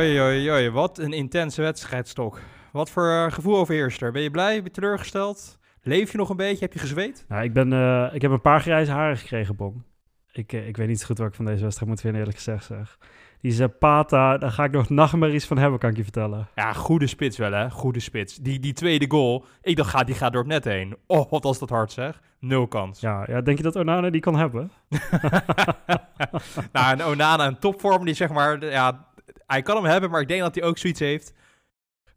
Oi, 0.00 0.20
oi, 0.20 0.50
oi. 0.50 0.70
Wat 0.70 0.98
een 0.98 1.12
intense 1.12 1.62
wedstrijdstok. 1.62 2.40
Wat 2.72 2.90
voor 2.90 3.04
uh, 3.04 3.32
gevoel 3.32 3.56
overheerst 3.56 4.02
er? 4.02 4.12
Ben 4.12 4.22
je 4.22 4.30
blij? 4.30 4.54
Ben 4.54 4.64
je 4.64 4.70
teleurgesteld? 4.70 5.58
Leef 5.82 6.12
je 6.12 6.18
nog 6.18 6.30
een 6.30 6.36
beetje? 6.36 6.64
Heb 6.64 6.72
je 6.72 6.78
gezweet? 6.78 7.24
Nou, 7.28 7.42
ik, 7.42 7.52
ben, 7.52 7.72
uh, 7.72 8.08
ik 8.12 8.22
heb 8.22 8.30
een 8.30 8.40
paar 8.40 8.60
grijze 8.60 8.92
haren 8.92 9.16
gekregen, 9.16 9.56
Bom. 9.56 9.84
Ik, 10.32 10.52
uh, 10.52 10.68
ik 10.68 10.76
weet 10.76 10.88
niet 10.88 11.00
zo 11.00 11.06
goed 11.06 11.18
wat 11.18 11.28
ik 11.28 11.34
van 11.34 11.44
deze 11.44 11.62
wedstrijd 11.62 11.90
moet 11.90 12.00
vinden, 12.00 12.20
eerlijk 12.20 12.38
gezegd 12.38 12.64
zeg. 12.64 12.98
Die 13.40 13.52
Zapata, 13.52 14.38
daar 14.38 14.50
ga 14.50 14.64
ik 14.64 14.70
nog 14.70 14.88
nachtmerries 14.88 15.46
van 15.46 15.58
hebben, 15.58 15.78
kan 15.78 15.90
ik 15.90 15.96
je 15.96 16.02
vertellen. 16.02 16.48
Ja, 16.54 16.72
goede 16.72 17.06
spits 17.06 17.38
wel, 17.38 17.52
hè? 17.52 17.70
Goede 17.70 18.00
spits. 18.00 18.36
Die, 18.36 18.60
die 18.60 18.72
tweede 18.72 19.10
goal, 19.10 19.44
ik 19.62 19.76
dacht, 19.76 19.90
gaat, 19.90 20.06
die 20.06 20.14
gaat 20.14 20.32
door 20.32 20.42
het 20.42 20.50
net 20.50 20.64
heen. 20.64 20.96
Oh, 21.06 21.30
wat 21.30 21.44
was 21.44 21.58
dat 21.58 21.70
hard, 21.70 21.92
zeg. 21.92 22.20
Nul 22.38 22.68
kans. 22.68 23.00
Ja, 23.00 23.24
ja 23.26 23.40
denk 23.40 23.56
je 23.56 23.62
dat 23.62 23.76
Onana 23.76 24.10
die 24.10 24.20
kan 24.20 24.36
hebben? 24.36 24.70
nou, 26.72 26.98
en 26.98 27.04
Onana 27.04 27.46
een 27.46 27.58
topvorm, 27.58 28.04
die 28.04 28.14
zeg 28.14 28.30
maar... 28.30 28.64
Ja, 28.64 29.08
hij 29.50 29.62
kan 29.62 29.76
hem 29.76 29.84
hebben, 29.84 30.10
maar 30.10 30.20
ik 30.20 30.28
denk 30.28 30.40
dat 30.40 30.54
hij 30.54 30.64
ook 30.64 30.78
zoiets 30.78 31.00
heeft... 31.00 31.32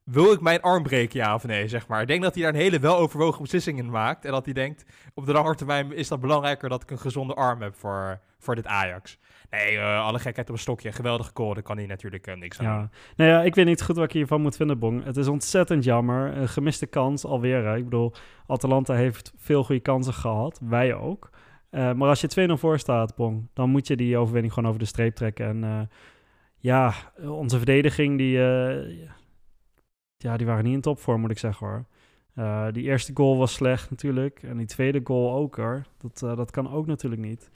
Wil 0.03 0.31
ik 0.31 0.41
mijn 0.41 0.61
arm 0.61 0.83
breken, 0.83 1.19
ja 1.19 1.33
of 1.33 1.43
nee, 1.45 1.67
zeg 1.67 1.87
maar. 1.87 2.01
Ik 2.01 2.07
denk 2.07 2.21
dat 2.21 2.33
hij 2.33 2.43
daar 2.43 2.53
een 2.53 2.59
hele 2.59 2.79
weloverwogen 2.79 3.41
beslissing 3.41 3.77
in 3.77 3.89
maakt. 3.89 4.25
En 4.25 4.31
dat 4.31 4.45
hij 4.45 4.53
denkt, 4.53 4.85
op 5.13 5.25
de 5.25 5.31
lange 5.31 5.55
termijn 5.55 5.93
is 5.93 6.07
dat 6.07 6.19
belangrijker 6.19 6.69
dat 6.69 6.83
ik 6.83 6.91
een 6.91 6.99
gezonde 6.99 7.33
arm 7.33 7.61
heb 7.61 7.75
voor, 7.75 8.19
voor 8.39 8.55
dit 8.55 8.67
Ajax. 8.67 9.19
Nee, 9.49 9.75
uh, 9.75 10.05
alle 10.05 10.19
gekheid 10.19 10.49
op 10.49 10.55
een 10.55 10.61
stokje. 10.61 10.91
Geweldige 10.91 11.31
goal, 11.33 11.53
daar 11.53 11.63
kan 11.63 11.77
hij 11.77 11.85
natuurlijk 11.85 12.27
uh, 12.27 12.35
niks 12.35 12.59
aan 12.59 12.65
ja. 12.65 12.89
Nou 13.15 13.29
ja, 13.29 13.41
ik 13.41 13.55
weet 13.55 13.65
niet 13.65 13.81
goed 13.81 13.95
wat 13.95 14.05
ik 14.05 14.11
hiervan 14.11 14.41
moet 14.41 14.55
vinden, 14.55 14.79
Bong. 14.79 15.03
Het 15.03 15.17
is 15.17 15.27
ontzettend 15.27 15.83
jammer. 15.83 16.37
Een 16.37 16.49
gemiste 16.49 16.85
kans 16.85 17.25
alweer. 17.25 17.65
Hè. 17.65 17.75
Ik 17.75 17.83
bedoel, 17.83 18.13
Atalanta 18.47 18.93
heeft 18.93 19.33
veel 19.37 19.63
goede 19.63 19.81
kansen 19.81 20.13
gehad. 20.13 20.59
Wij 20.63 20.93
ook. 20.93 21.29
Uh, 21.71 21.93
maar 21.93 22.09
als 22.09 22.21
je 22.21 22.49
2-0 22.49 22.53
voor 22.53 22.79
staat, 22.79 23.15
Bong, 23.15 23.47
dan 23.53 23.69
moet 23.69 23.87
je 23.87 23.95
die 23.95 24.17
overwinning 24.17 24.53
gewoon 24.53 24.69
over 24.69 24.81
de 24.81 24.87
streep 24.87 25.15
trekken. 25.15 25.63
En 25.63 25.89
ja, 26.63 26.93
onze 27.25 27.57
verdediging, 27.57 28.17
die, 28.17 28.31
ja, 30.17 30.37
die 30.37 30.45
waren 30.45 30.63
niet 30.63 30.73
in 30.73 30.81
topvorm, 30.81 31.21
moet 31.21 31.31
ik 31.31 31.37
zeggen 31.37 31.67
hoor. 31.67 31.85
die 32.71 32.83
eerste 32.83 33.11
goal 33.13 33.37
was 33.37 33.53
slecht 33.53 33.89
natuurlijk. 33.89 34.43
En 34.43 34.57
die 34.57 34.65
tweede 34.65 35.01
goal 35.03 35.33
ook 35.33 35.55
hoor. 35.55 35.85
Dat, 35.97 36.37
dat 36.37 36.51
kan 36.51 36.71
ook 36.71 36.85
natuurlijk 36.85 37.21
niet. 37.21 37.49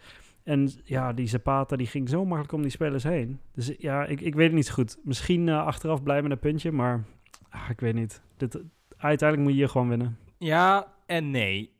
En 0.43 0.69
ja, 0.83 1.13
die 1.13 1.27
Zapata 1.27 1.75
die 1.75 1.87
ging 1.87 2.09
zo 2.09 2.25
makkelijk 2.25 2.53
om 2.53 2.61
die 2.61 2.71
spelers 2.71 3.03
heen. 3.03 3.39
Dus 3.51 3.73
ja, 3.77 4.05
ik, 4.05 4.21
ik 4.21 4.35
weet 4.35 4.45
het 4.45 4.55
niet 4.55 4.65
zo 4.65 4.73
goed. 4.73 4.97
Misschien 5.03 5.49
achteraf 5.49 6.03
blij 6.03 6.21
met 6.21 6.31
een 6.31 6.39
puntje, 6.39 6.71
maar 6.71 7.03
ah, 7.49 7.69
ik 7.69 7.79
weet 7.79 7.93
niet. 7.93 8.21
Dit, 8.37 8.59
uiteindelijk 8.97 9.49
moet 9.49 9.57
je 9.57 9.63
hier 9.63 9.69
gewoon 9.69 9.89
winnen. 9.89 10.17
Ja 10.37 10.93
en 11.05 11.31
nee. 11.31 11.76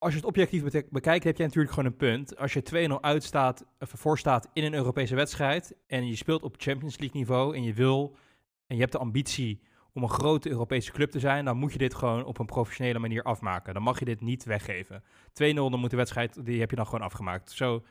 Als 0.00 0.12
je 0.12 0.18
het 0.18 0.28
objectief 0.28 0.88
bekijkt, 0.90 1.24
heb 1.24 1.36
je 1.36 1.42
natuurlijk 1.42 1.74
gewoon 1.74 1.90
een 1.90 1.96
punt. 1.96 2.36
Als 2.36 2.52
je 2.52 2.88
2-0 2.90 3.00
uitstaat, 3.00 3.64
of 3.78 3.92
voor 3.94 4.18
staat 4.18 4.48
in 4.52 4.64
een 4.64 4.74
Europese 4.74 5.14
wedstrijd 5.14 5.74
en 5.86 6.06
je 6.06 6.16
speelt 6.16 6.42
op 6.42 6.54
Champions 6.58 6.98
League 6.98 7.20
niveau 7.20 7.56
en 7.56 7.62
je 7.62 7.74
wil 7.74 8.16
en 8.66 8.74
je 8.74 8.80
hebt 8.80 8.92
de 8.92 8.98
ambitie 8.98 9.60
om 9.92 10.02
een 10.02 10.08
grote 10.08 10.48
Europese 10.48 10.92
club 10.92 11.10
te 11.10 11.18
zijn, 11.18 11.44
dan 11.44 11.56
moet 11.56 11.72
je 11.72 11.78
dit 11.78 11.94
gewoon 11.94 12.24
op 12.24 12.38
een 12.38 12.46
professionele 12.46 12.98
manier 12.98 13.22
afmaken. 13.22 13.74
Dan 13.74 13.82
mag 13.82 13.98
je 13.98 14.04
dit 14.04 14.20
niet 14.20 14.44
weggeven. 14.44 15.02
2-0, 15.02 15.32
dan 15.54 15.80
moet 15.80 15.90
de 15.90 15.96
wedstrijd, 15.96 16.44
die 16.44 16.60
heb 16.60 16.70
je 16.70 16.76
dan 16.76 16.86
gewoon 16.86 17.04
afgemaakt. 17.04 17.50
Zo, 17.50 17.84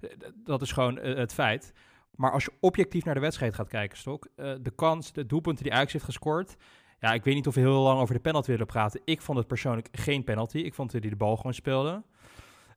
eh, 0.00 0.10
dat 0.34 0.62
is 0.62 0.72
gewoon 0.72 0.98
uh, 0.98 1.16
het 1.16 1.32
feit. 1.32 1.72
Maar 2.14 2.32
als 2.32 2.44
je 2.44 2.52
objectief 2.60 3.04
naar 3.04 3.14
de 3.14 3.20
wedstrijd 3.20 3.54
gaat 3.54 3.68
kijken, 3.68 3.98
Stok, 3.98 4.28
uh, 4.36 4.54
de 4.60 4.72
kans, 4.74 5.12
de 5.12 5.26
doelpunten 5.26 5.64
die 5.64 5.72
Ajax 5.72 5.92
heeft 5.92 6.04
gescoord, 6.04 6.56
ja, 7.06 7.12
ik 7.12 7.24
weet 7.24 7.34
niet 7.34 7.46
of 7.46 7.54
we 7.54 7.60
heel 7.60 7.82
lang 7.82 8.00
over 8.00 8.14
de 8.14 8.20
penalty 8.20 8.50
willen 8.50 8.66
praten. 8.66 9.00
Ik 9.04 9.20
vond 9.20 9.38
het 9.38 9.46
persoonlijk 9.46 9.88
geen 9.92 10.24
penalty. 10.24 10.58
Ik 10.58 10.74
vond 10.74 10.92
dat 10.92 11.00
hij 11.00 11.10
de 11.10 11.16
bal 11.16 11.36
gewoon 11.36 11.54
speelde. 11.54 12.02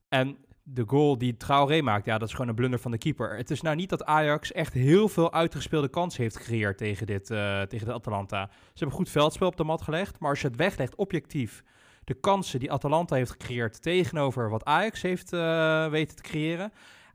En 0.09 0.38
de 0.63 0.84
goal 0.88 1.17
die 1.17 1.38
Traoré 1.38 1.81
maakt, 1.81 2.06
ja, 2.06 2.17
dat 2.17 2.28
is 2.28 2.34
gewoon 2.34 2.50
een 2.50 2.56
blunder 2.56 2.79
van 2.79 2.91
de 2.91 2.97
keeper. 2.97 3.38
Het 3.38 3.51
is 3.51 3.62
nou 3.62 3.75
niet 3.75 3.89
dat 3.89 4.06
Ajax 4.06 4.51
echt 4.51 4.73
heel 4.73 5.09
veel 5.09 5.34
uitgespeelde 5.34 5.88
kansen 5.88 6.23
heeft 6.23 6.38
gecreëerd 6.38 6.78
tegen, 6.78 7.06
dit, 7.06 7.29
uh, 7.29 7.62
tegen 7.62 7.88
de 7.88 7.94
Atalanta. 7.94 8.50
Ze 8.51 8.79
hebben 8.79 8.95
goed 8.95 9.09
veldspel 9.09 9.47
op 9.47 9.57
de 9.57 9.63
mat 9.63 9.81
gelegd, 9.81 10.19
maar 10.19 10.29
als 10.29 10.41
je 10.41 10.47
het 10.47 10.56
weglegt 10.56 10.95
objectief, 10.95 11.63
de 12.03 12.13
kansen 12.13 12.59
die 12.59 12.72
Atalanta 12.72 13.16
heeft 13.16 13.31
gecreëerd 13.31 13.81
tegenover 13.81 14.50
wat 14.50 14.66
Ajax 14.66 15.01
heeft 15.01 15.34
uh, 15.34 15.88
weten 15.88 16.16
te 16.16 16.22
creëren, 16.22 16.72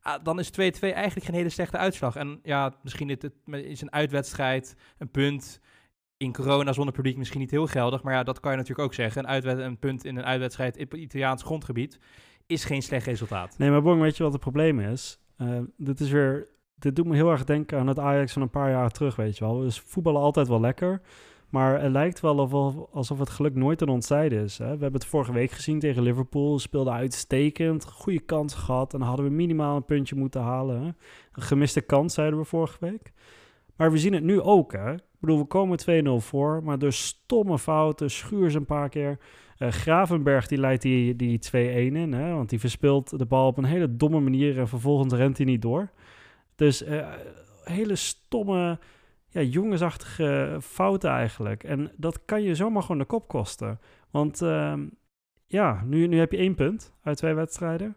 uh, 0.07 0.15
dan 0.23 0.39
is 0.39 0.51
2-2 0.51 0.53
eigenlijk 0.81 1.27
geen 1.27 1.35
hele 1.35 1.49
slechte 1.49 1.77
uitslag. 1.77 2.17
En 2.17 2.41
ja, 2.43 2.75
misschien 2.83 3.11
is 3.11 3.23
het 3.23 3.83
een 3.83 3.93
uitwedstrijd, 3.93 4.77
een 4.99 5.11
punt 5.11 5.61
in 6.17 6.33
corona 6.33 6.73
zonder 6.73 6.95
publiek 6.95 7.17
misschien 7.17 7.41
niet 7.41 7.51
heel 7.51 7.67
geldig, 7.67 8.03
maar 8.03 8.15
ja, 8.15 8.23
dat 8.23 8.41
kan 8.41 8.51
je 8.51 8.57
natuurlijk 8.57 8.89
ook 8.89 8.95
zeggen. 8.95 9.35
Een, 9.35 9.65
een 9.65 9.79
punt 9.79 10.05
in 10.05 10.17
een 10.17 10.25
uitwedstrijd 10.25 10.77
in 10.77 11.01
Italiaans 11.01 11.43
grondgebied 11.43 11.99
is 12.47 12.65
geen 12.65 12.83
slecht 12.83 13.07
resultaat. 13.07 13.59
Nee, 13.59 13.71
maar 13.71 13.83
Bong, 13.83 14.01
weet 14.01 14.17
je 14.17 14.23
wat 14.23 14.33
het 14.33 14.41
probleem 14.41 14.81
is? 14.81 15.19
Uh, 15.39 15.59
dit 15.77 16.01
is 16.01 16.11
weer... 16.11 16.53
Dit 16.75 16.97
doet 16.97 17.07
me 17.07 17.15
heel 17.15 17.31
erg 17.31 17.45
denken 17.45 17.79
aan 17.79 17.87
het 17.87 17.99
Ajax 17.99 18.33
van 18.33 18.43
een 18.43 18.51
paar 18.51 18.71
jaar 18.71 18.91
terug, 18.91 19.17
weet 19.17 19.39
je 19.39 19.45
wel. 19.45 19.59
Dus 19.59 19.81
voetballen 19.81 20.21
altijd 20.21 20.49
wel 20.49 20.61
lekker. 20.61 21.01
Maar 21.49 21.83
het 21.83 21.93
lijkt 21.93 22.21
wel 22.21 22.39
alsof, 22.39 22.75
alsof 22.93 23.19
het 23.19 23.31
geluk 23.31 23.55
nooit 23.55 23.81
een 23.81 23.89
ontzijde 23.89 24.43
is. 24.43 24.59
Hè? 24.59 24.65
We 24.65 24.71
hebben 24.71 24.93
het 24.93 25.05
vorige 25.05 25.33
week 25.33 25.51
gezien 25.51 25.79
tegen 25.79 26.03
Liverpool. 26.03 26.59
Speelde 26.59 26.91
uitstekend. 26.91 27.85
Goede 27.85 28.21
kans 28.21 28.55
gehad. 28.55 28.93
En 28.93 28.99
dan 28.99 29.09
hadden 29.09 29.27
we 29.27 29.33
minimaal 29.33 29.77
een 29.77 29.85
puntje 29.85 30.17
moeten 30.17 30.41
halen. 30.41 30.81
Hè? 30.81 30.87
Een 31.33 31.43
gemiste 31.43 31.81
kans, 31.81 32.15
zeiden 32.15 32.39
we 32.39 32.45
vorige 32.45 32.77
week. 32.81 33.13
Maar 33.77 33.93
we 33.93 33.99
zien 33.99 34.13
het 34.13 34.23
nu 34.23 34.41
ook. 34.41 34.73
Hè? 34.73 34.95
We 35.27 35.45
komen 35.45 35.79
2-0 36.23 36.25
voor. 36.25 36.63
Maar 36.63 36.79
door 36.79 36.93
stomme 36.93 37.59
fouten, 37.59 38.11
schuurs 38.11 38.55
een 38.55 38.67
paar 38.67 38.89
keer. 38.89 39.19
Uh, 39.59 39.69
Gravenberg 39.69 40.47
die 40.47 40.59
leidt 40.59 40.83
die, 40.83 41.17
die 41.17 41.39
2-1 41.39 41.53
in, 41.53 42.13
hè, 42.13 42.35
want 42.35 42.51
die 42.51 42.61
verspeelt 42.61 43.19
de 43.19 43.25
bal 43.25 43.47
op 43.47 43.59
een 43.59 43.65
hele 43.65 43.97
domme 43.97 44.21
manier 44.21 44.59
en 44.59 44.69
vervolgens 44.69 45.15
rent 45.15 45.37
hij 45.37 45.47
niet 45.47 45.63
door. 45.63 45.91
Dus 46.55 46.87
uh, 46.87 47.13
hele 47.65 47.97
stomme, 47.97 48.79
ja, 49.29 49.41
jongensachtige 49.41 50.59
fouten 50.61 51.11
eigenlijk. 51.11 51.65
En 51.65 51.93
dat 51.97 52.25
kan 52.25 52.43
je 52.43 52.55
zomaar 52.55 52.83
gewoon 52.83 52.99
de 52.99 53.05
kop 53.05 53.29
kosten. 53.29 53.81
Want 54.11 54.43
uh, 54.43 54.75
ja, 55.47 55.83
nu, 55.85 56.07
nu 56.07 56.19
heb 56.19 56.33
je 56.33 56.39
één 56.39 56.55
punt 56.55 56.93
uit 57.03 57.17
twee 57.17 57.35
wedstrijden. 57.35 57.97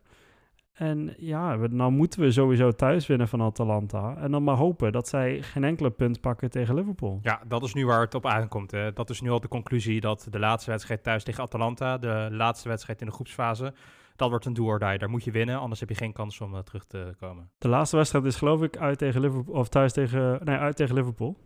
En 0.77 1.15
ja, 1.17 1.55
nou 1.55 1.91
moeten 1.91 2.19
we 2.19 2.31
sowieso 2.31 2.71
thuis 2.71 3.07
winnen 3.07 3.27
van 3.27 3.41
Atalanta. 3.41 4.15
En 4.17 4.31
dan 4.31 4.43
maar 4.43 4.55
hopen 4.55 4.91
dat 4.91 5.07
zij 5.07 5.41
geen 5.41 5.63
enkele 5.63 5.89
punt 5.89 6.21
pakken 6.21 6.49
tegen 6.49 6.75
Liverpool. 6.75 7.19
Ja, 7.21 7.41
dat 7.47 7.63
is 7.63 7.73
nu 7.73 7.85
waar 7.85 8.01
het 8.01 8.15
op 8.15 8.25
aankomt. 8.25 8.71
Hè. 8.71 8.93
Dat 8.93 9.09
is 9.09 9.21
nu 9.21 9.29
al 9.29 9.39
de 9.39 9.47
conclusie 9.47 9.99
dat 10.01 10.27
de 10.29 10.39
laatste 10.39 10.71
wedstrijd 10.71 11.03
thuis 11.03 11.23
tegen 11.23 11.43
Atalanta, 11.43 11.97
de 11.97 12.27
laatste 12.31 12.69
wedstrijd 12.69 13.01
in 13.01 13.07
de 13.07 13.13
groepsfase, 13.13 13.73
dat 14.15 14.29
wordt 14.29 14.45
een 14.45 14.53
do 14.53 14.77
Daar 14.77 15.09
moet 15.09 15.23
je 15.23 15.31
winnen, 15.31 15.59
anders 15.59 15.79
heb 15.79 15.89
je 15.89 15.95
geen 15.95 16.13
kans 16.13 16.41
om 16.41 16.53
uh, 16.53 16.59
terug 16.59 16.85
te 16.85 17.15
komen. 17.19 17.49
De 17.57 17.67
laatste 17.67 17.95
wedstrijd 17.95 18.25
is 18.25 18.35
geloof 18.35 18.61
ik 18.61 18.77
uit 18.77 18.97
tegen 18.97 19.21
Liverpool, 19.21 19.55
of 19.55 19.67
thuis 19.67 19.93
tegen, 19.93 20.39
nee, 20.43 20.57
uit 20.57 20.75
tegen 20.75 20.95
Liverpool. 20.95 21.37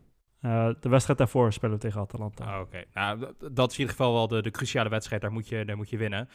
Uh, 0.41 0.69
de 0.79 0.89
wedstrijd 0.89 1.19
daarvoor 1.19 1.53
spelen 1.53 1.75
we 1.75 1.81
tegen 1.81 2.01
Atalanta. 2.01 2.45
Ah, 2.45 2.59
Oké, 2.59 2.61
okay. 2.61 2.85
nou 2.93 3.33
dat 3.51 3.71
is 3.71 3.73
in 3.73 3.79
ieder 3.79 3.95
geval 3.95 4.13
wel 4.13 4.27
de, 4.27 4.41
de 4.41 4.51
cruciale 4.51 4.89
wedstrijd. 4.89 5.21
Daar 5.21 5.31
moet, 5.31 5.47
je, 5.47 5.65
daar 5.65 5.77
moet 5.77 5.89
je 5.89 5.97
winnen. 5.97 6.29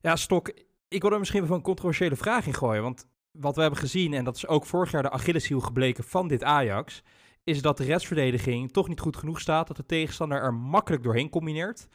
Ja, 0.00 0.16
Stok, 0.16 0.52
ik 0.92 1.02
wil 1.02 1.12
er 1.12 1.18
misschien 1.18 1.46
wel 1.46 1.56
een 1.56 1.62
controversiële 1.62 2.16
vraag 2.16 2.46
in 2.46 2.54
gooien. 2.54 2.82
Want 2.82 3.06
wat 3.30 3.54
we 3.54 3.60
hebben 3.60 3.80
gezien, 3.80 4.14
en 4.14 4.24
dat 4.24 4.36
is 4.36 4.46
ook 4.46 4.66
vorig 4.66 4.90
jaar 4.90 5.02
de 5.02 5.10
Achilleshiel 5.10 5.60
gebleken 5.60 6.04
van 6.04 6.28
dit 6.28 6.44
Ajax, 6.44 7.02
is 7.44 7.62
dat 7.62 7.76
de 7.76 7.84
restverdediging 7.84 8.72
toch 8.72 8.88
niet 8.88 9.00
goed 9.00 9.16
genoeg 9.16 9.40
staat. 9.40 9.66
Dat 9.66 9.76
de 9.76 9.86
tegenstander 9.86 10.42
er 10.42 10.54
makkelijk 10.54 11.02
doorheen 11.02 11.30
combineert. 11.30 11.88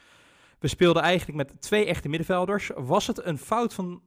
We 0.59 0.67
speelden 0.67 1.01
eigenlijk 1.01 1.38
met 1.38 1.61
twee 1.61 1.85
echte 1.85 2.09
middenvelders. 2.09 2.71
Was 2.75 3.07
het 3.07 3.25
een 3.25 3.38
fout 3.38 3.73
van 3.73 4.01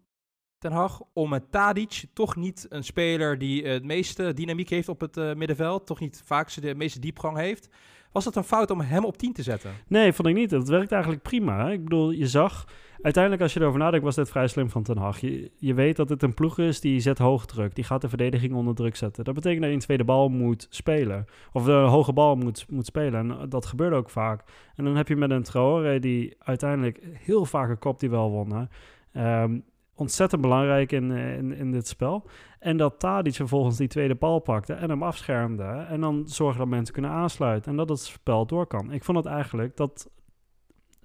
Ten 0.59 0.73
Hag 0.73 1.03
om 1.13 1.29
met 1.29 1.51
Tadic 1.51 2.05
toch 2.13 2.37
niet 2.37 2.67
een 2.69 2.85
speler 2.85 3.39
die 3.39 3.67
het 3.67 3.85
meeste 3.85 4.35
dynamiek 4.35 4.69
heeft 4.69 4.89
op 4.89 5.01
het 5.01 5.17
uh, 5.17 5.35
middenveld, 5.35 5.87
toch 5.87 6.01
niet 6.01 6.23
vaak 6.25 6.61
de 6.61 6.75
meeste 6.75 6.99
diepgang 6.99 7.37
heeft, 7.37 7.69
was 8.13 8.25
het 8.25 8.37
een 8.37 8.45
fout 8.45 8.71
om 8.71 8.81
hem 8.81 9.05
op 9.05 9.17
10 9.17 9.33
te 9.33 9.43
zetten? 9.43 9.71
Nee, 9.87 10.13
vond 10.13 10.29
ik 10.29 10.35
niet. 10.35 10.51
Het 10.51 10.69
werkt 10.69 10.93
eigenlijk 10.93 11.23
prima. 11.23 11.71
Ik 11.71 11.83
bedoel, 11.83 12.11
je 12.11 12.27
zag... 12.27 12.67
Uiteindelijk, 13.03 13.43
als 13.43 13.53
je 13.53 13.61
erover 13.61 13.79
nadenkt, 13.79 14.05
was 14.05 14.15
dit 14.15 14.29
vrij 14.29 14.49
slim 14.49 14.71
van 14.71 14.83
Ten 14.83 14.97
Hag. 14.97 15.21
Je, 15.57 15.75
weet 15.75 15.97
dat 15.97 16.09
het 16.09 16.23
een 16.23 16.35
ploeg 16.35 16.59
is 16.59 16.81
die 16.81 17.01
zet 17.01 17.19
hoog 17.19 17.47
druk. 17.47 17.75
Die 17.75 17.85
gaat 17.85 18.01
de 18.01 18.09
verdediging 18.09 18.55
onder 18.55 18.75
druk 18.75 18.97
zetten. 18.97 19.25
Dat 19.25 19.35
betekent 19.35 19.61
dat 19.61 19.69
je 19.69 19.77
een 19.77 19.83
tweede 19.83 20.05
bal 20.05 20.29
moet 20.29 20.67
spelen. 20.71 21.27
Of 21.53 21.67
een 21.67 21.87
hoge 21.87 22.13
bal 22.13 22.37
moet, 22.37 22.67
moet 22.69 22.87
spelen. 22.87 23.31
En 23.31 23.49
dat 23.49 23.67
gebeurde 23.67 23.97
ook 23.97 24.11
vaak. 24.11 24.45
En 24.77 24.85
dan 24.85 24.97
heb 24.97 25.09
je 25.09 25.17
met 25.17 25.31
een 25.31 25.43
Traoré 25.43 25.99
die 25.99 26.37
uiteindelijk 26.39 27.01
heel 27.13 27.45
vaak 27.45 27.69
een 27.69 27.79
kop 27.79 28.01
die 28.01 28.11
wel 28.11 28.31
won. 28.31 28.69
Um, 29.17 29.65
ontzettend 30.01 30.41
belangrijk 30.41 30.93
in, 30.93 31.11
in, 31.11 31.53
in 31.53 31.71
dit 31.71 31.89
spel. 31.89 32.27
En 32.59 32.77
dat 32.77 32.99
Tadic 32.99 33.35
vervolgens 33.35 33.77
die 33.77 33.89
tweede 33.89 34.15
bal 34.15 34.39
pakte 34.39 34.73
en 34.73 34.91
hem 34.91 35.03
afschermde. 35.03 35.65
En 35.65 36.01
dan 36.01 36.29
zorgen 36.29 36.59
dat 36.59 36.69
mensen 36.69 36.95
kunnen 36.95 37.11
aansluiten 37.11 37.71
en 37.71 37.77
dat 37.77 37.89
het 37.89 38.01
spel 38.01 38.47
door 38.47 38.67
kan. 38.67 38.93
Ik 38.93 39.05
vond 39.05 39.17
het 39.17 39.27
eigenlijk 39.27 39.77
dat... 39.77 40.11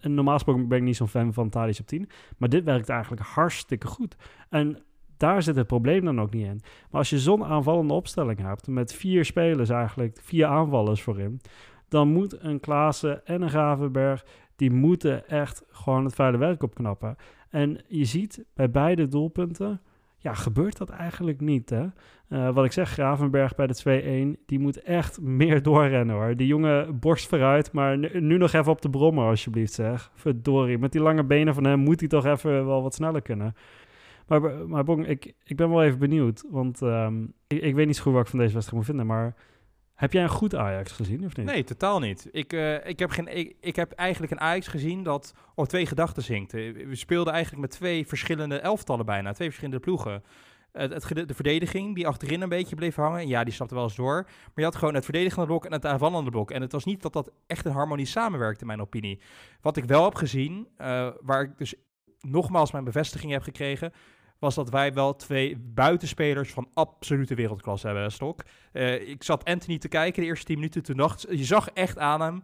Normaal 0.02 0.34
gesproken 0.34 0.68
ben 0.68 0.78
ik 0.78 0.84
niet 0.84 0.96
zo'n 0.96 1.08
fan 1.08 1.34
van 1.34 1.50
Tadic 1.50 1.80
op 1.80 1.88
10. 1.88 2.10
Maar 2.38 2.50
dit 2.50 2.64
werkt 2.64 2.90
eigenlijk 2.90 3.22
hartstikke 3.22 3.88
goed. 3.88 4.16
En 4.50 4.84
daar 5.18 5.44
zit 5.44 5.56
het 5.56 5.68
probleem 5.68 6.06
dan 6.06 6.22
ook 6.22 6.34
niet 6.34 6.46
in. 6.46 6.62
Maar 6.90 7.00
als 7.00 7.10
je 7.10 7.20
zo'n 7.20 7.46
aanvallende 7.46 7.94
opstelling 7.94 8.40
hebt... 8.40 8.68
met 8.68 8.94
vier 8.94 9.26
spelers 9.26 9.70
eigenlijk, 9.70 10.20
vier 10.22 10.46
aanvallers 10.46 11.02
voorin... 11.02 11.42
dan 11.88 12.08
moet 12.08 12.44
een 12.44 12.60
Klaassen 12.60 13.26
en 13.26 13.42
een 13.42 13.50
Gravenberg... 13.50 14.26
die 14.56 14.72
moeten 14.72 15.28
echt 15.28 15.64
gewoon 15.70 16.06
het 16.06 16.16
vuile 16.16 16.38
werk 16.38 16.64
opknappen. 16.64 17.16
En 17.50 17.82
je 17.88 18.06
ziet 18.06 18.46
bij 18.54 18.72
beide 18.72 19.08
doelpunten 19.08 19.82
ja, 20.26 20.34
gebeurt 20.34 20.78
dat 20.78 20.90
eigenlijk 20.90 21.42
niet, 21.42 21.70
hè? 21.70 21.86
Eh, 22.28 22.54
wat 22.54 22.66
ik 22.66 22.72
zeg, 22.72 22.90
Gravenberg 22.90 23.56
bij 23.56 23.68
de 23.68 24.36
2-1, 24.38 24.46
die 24.46 24.60
moet 24.60 24.82
echt 24.82 25.22
meer 25.22 25.62
doorrennen, 25.62 26.16
hoor. 26.16 26.36
Die 26.36 26.48
jongen 26.48 27.00
borst 27.00 27.28
vooruit, 27.28 27.72
maar 27.72 27.98
nu, 27.98 28.38
nog 28.38 28.54
even 28.54 28.72
op 28.72 28.82
de 28.82 28.90
brommer, 28.90 29.26
alsjeblieft, 29.26 29.74
zeg. 29.74 30.12
Verdorie, 30.14 30.78
met 30.78 30.92
die 30.92 31.02
lange 31.02 31.24
benen 31.24 31.54
van 31.54 31.64
hem 31.64 31.80
moet 31.80 32.00
hij 32.00 32.10
toch 32.10 32.26
even 32.26 32.66
wel 32.66 32.82
wat 32.82 32.94
sneller 32.94 33.22
kunnen. 33.22 33.56
Maar, 34.28 34.68
maar 34.68 34.84
Bong, 34.84 35.08
ik, 35.08 35.34
ik 35.44 35.56
ben 35.56 35.70
wel 35.70 35.84
even 35.84 36.00
benieuwd, 36.00 36.46
want 36.50 36.82
ehm, 36.82 37.24
ik, 37.48 37.62
ik 37.62 37.76
weet 37.76 37.88
niet 37.88 37.96
zo 37.96 38.04
goed 38.04 38.14
wat 38.14 38.22
ik 38.22 38.30
van 38.30 38.40
deze 38.40 38.54
wedstrijd 38.54 38.78
moet 38.80 38.96
vinden, 38.96 39.08
maar... 39.08 39.36
Heb 39.96 40.14
jij 40.14 40.24
een 40.24 40.30
goed 40.30 40.56
Ajax 40.56 40.92
gezien, 40.92 41.26
of 41.26 41.36
niet? 41.36 41.46
Nee, 41.46 41.64
totaal 41.64 42.00
niet. 42.00 42.28
Ik, 42.32 42.54
eh, 42.54 42.88
ik, 42.88 43.00
heb 43.00 43.10
geen, 43.10 43.38
ik, 43.38 43.56
ik 43.60 43.76
heb 43.76 43.92
eigenlijk 43.92 44.32
een 44.32 44.40
Ajax 44.40 44.68
gezien 44.68 45.04
dat 45.04 45.34
op 45.56 45.68
twee 45.68 45.86
gedachten 45.86 46.24
zingt. 46.24 46.54
Eh, 46.54 46.88
We 46.88 46.96
speelden 46.96 47.34
eigenlijk 47.34 47.62
met 47.62 47.72
twee 47.72 48.08
verschillende 48.08 48.60
elftallen 48.60 49.06
bijna, 49.06 49.34
twee 49.34 49.48
verschillende 49.48 49.80
ploegen. 49.80 50.24
Het, 50.72 51.28
de 51.28 51.34
verdediging, 51.34 51.96
die 51.96 52.08
achterin 52.08 52.42
een 52.42 52.50
beetje 52.50 52.76
bleef 52.76 52.96
hangen. 52.96 53.28
Ja, 53.28 53.44
die 53.44 53.54
stapte 53.54 53.76
wel 53.76 53.84
eens 53.84 53.96
door. 53.96 54.24
Maar 54.24 54.52
je 54.56 54.64
had 54.64 54.76
gewoon 54.76 54.94
het 54.94 55.04
verdedigende 55.04 55.46
blok 55.48 55.66
en 55.66 55.72
het 55.72 55.86
aanvallende 55.86 56.32
blok. 56.32 56.52
En 56.52 56.62
het 56.62 56.72
was 56.72 56.86
niet 56.86 57.02
dat 57.02 57.14
dat 57.14 57.32
echt 57.48 57.66
een 57.66 57.72
harmonie 57.72 58.06
samenwerkte, 58.06 58.62
in 58.62 58.68
mijn 58.68 58.82
opinie. 58.82 59.20
Wat 59.62 59.78
ik 59.78 59.86
wel 59.86 60.04
heb 60.04 60.16
gezien, 60.16 60.68
eh, 60.78 61.10
waar 61.22 61.42
ik 61.42 61.58
dus 61.58 61.76
nogmaals 62.20 62.72
mijn 62.72 62.84
bevestiging 62.84 63.32
heb 63.32 63.42
gekregen... 63.42 63.94
was 64.46 64.56
dat 64.56 64.70
wij 64.70 64.94
wel 64.94 65.16
twee 65.16 65.58
buitenspelers 65.58 66.52
van 66.52 66.68
absolute 66.74 67.36
wereldklasse 67.36 67.88
hebben, 67.88 68.12
Stok. 68.12 68.44
Eh, 68.72 69.10
ik 69.10 69.24
zat 69.24 69.44
Anthony 69.44 69.78
te 69.78 69.88
kijken 69.88 70.22
de 70.22 70.28
eerste 70.28 70.46
10 70.46 70.56
minuten. 70.56 70.84
Toen 70.84 70.98
dacht 70.98 71.26
je 71.30 71.44
zag 71.44 71.70
echt 71.70 71.98
aan 71.98 72.22
hem. 72.22 72.44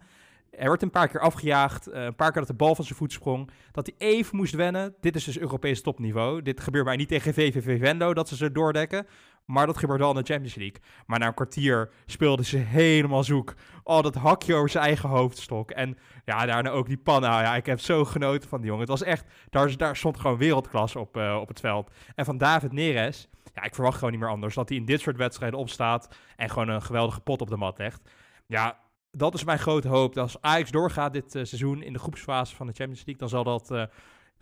Hij 0.52 0.68
werd 0.68 0.82
een 0.82 0.90
paar 0.90 1.08
keer 1.08 1.20
afgejaagd. 1.20 1.88
eh, 1.88 2.04
een 2.04 2.16
paar 2.16 2.32
keer 2.32 2.42
dat 2.42 2.50
de 2.50 2.64
bal 2.64 2.76
van 2.76 2.86
zijn 2.86 2.98
voet 2.98 3.12
sprong. 3.12 3.50
Dat 3.72 3.92
hij 3.98 4.08
even 4.08 4.36
moest 4.38 4.54
wennen. 4.54 4.96
Dit 5.00 5.16
is 5.16 5.24
dus 5.24 5.40
Europees 5.40 5.82
topniveau. 5.82 6.42
Dit 6.42 6.60
gebeurt 6.60 6.86
mij 6.86 6.96
niet 6.96 7.08
tegen 7.08 7.34
VVV 7.34 7.80
Venlo 7.80 8.14
dat 8.14 8.28
ze 8.28 8.36
ze 8.36 8.52
doordekken. 8.52 9.08
Maar 9.52 9.66
dat 9.66 9.78
gebeurt 9.78 10.00
wel 10.00 10.10
in 10.10 10.16
de 10.16 10.32
Champions 10.32 10.56
League. 10.56 10.82
Maar 11.06 11.20
na 11.20 11.28
een 11.28 11.34
kwartier 11.34 11.92
speelden 12.06 12.46
ze 12.46 12.58
helemaal 12.58 13.24
zoek. 13.24 13.54
Oh, 13.84 14.04
dat 14.04 14.16
hakje 14.16 14.56
over 14.56 14.70
zijn 14.70 14.84
eigen 14.84 15.10
hoofdstok. 15.10 15.72
En 15.72 15.98
ja, 16.26 16.46
daarna 16.46 16.70
ook 16.70 16.88
die 16.88 16.98
panna. 16.98 17.42
Ja, 17.42 17.56
ik 17.56 17.66
heb 17.66 17.80
zo 17.80 18.06
genoten 18.06 18.50
van 18.50 18.58
die 18.58 18.68
jongen. 18.68 18.82
Het 18.82 19.00
was 19.00 19.04
echt, 19.04 19.26
daar, 19.50 19.78
daar 19.78 19.96
stond 19.96 20.20
gewoon 20.20 20.38
wereldklasse 20.38 21.00
op, 21.00 21.18
eh, 21.18 21.38
op 21.42 21.48
het 21.48 21.60
veld. 21.60 21.92
En 22.16 22.26
van 22.26 22.38
David 22.38 22.72
Neres, 22.72 23.30
ja, 23.54 23.64
ik 23.64 23.76
verwacht 23.76 23.96
gewoon 23.96 24.12
niet 24.12 24.22
meer 24.22 24.30
anders. 24.30 24.56
Dat 24.56 24.70
hij 24.70 24.78
in 24.78 24.86
dit 24.86 25.02
soort 25.02 25.18
wedstrijden 25.18 25.60
opstaat 25.60 26.16
en 26.36 26.50
gewoon 26.50 26.70
een 26.70 26.82
geweldige 26.82 27.22
pot 27.22 27.42
op 27.42 27.50
de 27.50 27.58
mat 27.58 27.78
legt. 27.78 28.10
Ja, 28.48 28.80
dat 29.12 29.34
is 29.34 29.44
mijn 29.44 29.60
grote 29.60 29.88
hoop. 29.88 30.18
Als 30.18 30.42
Ajax 30.42 30.72
doorgaat 30.72 31.14
dit 31.14 31.36
eh, 31.36 31.44
seizoen 31.44 31.84
in 31.84 31.94
de 31.94 32.00
groepsfase 32.00 32.56
van 32.56 32.68
de 32.68 32.74
Champions 32.74 33.06
League, 33.06 33.28
dan 33.28 33.30
zal 33.30 33.44
dat 33.44 33.72
eh, 33.72 33.84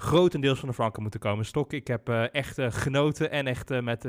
grotendeels 0.02 0.60
van 0.60 0.68
de 0.70 0.76
flanken 0.76 1.02
moeten 1.02 1.20
komen. 1.20 1.46
Stok, 1.46 1.74
ik 1.74 1.88
heb 1.88 2.10
eh, 2.10 2.34
echt 2.34 2.58
eh, 2.58 2.68
genoten 2.70 3.32
en 3.32 3.48
echt 3.48 3.72
eh, 3.72 3.82
met 3.82 4.06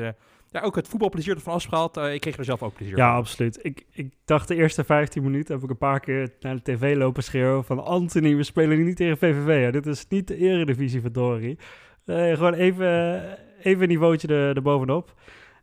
ja, 0.50 0.60
ook 0.60 0.76
het 0.76 0.88
voetbalplezier 0.88 1.34
ervan 1.34 1.54
afgehaald. 1.54 1.96
Eh, 1.96 2.14
ik 2.14 2.20
kreeg 2.20 2.37
er 2.37 2.44
zelf 2.44 2.62
ook 2.62 2.75
plezier 2.75 2.96
Ja, 2.96 3.08
van. 3.08 3.16
absoluut. 3.16 3.58
Ik, 3.62 3.87
ik 3.90 4.14
dacht 4.25 4.48
de 4.48 4.54
eerste 4.54 4.84
15 4.84 5.22
minuten 5.22 5.54
heb 5.54 5.64
ik 5.64 5.70
een 5.70 5.78
paar 5.78 6.00
keer 6.00 6.32
naar 6.40 6.54
de 6.54 6.62
tv 6.62 6.96
lopen 6.96 7.22
schreeuwen 7.22 7.64
van 7.64 7.84
Anthony, 7.84 8.37
we 8.37 8.42
spelen 8.42 8.84
niet 8.84 8.96
tegen 8.96 9.19
VVV. 9.19 9.62
Hè. 9.64 9.70
Dit 9.72 9.87
is 9.87 10.06
niet 10.08 10.28
de 10.28 10.37
eredivisie, 10.37 11.00
verdorie. 11.00 11.58
Eh 12.04 12.32
gewoon 12.34 12.54
even, 12.54 13.22
even 13.62 13.82
een 13.82 13.88
niveautje 13.88 14.28
er, 14.28 14.56
erbovenop. 14.56 15.14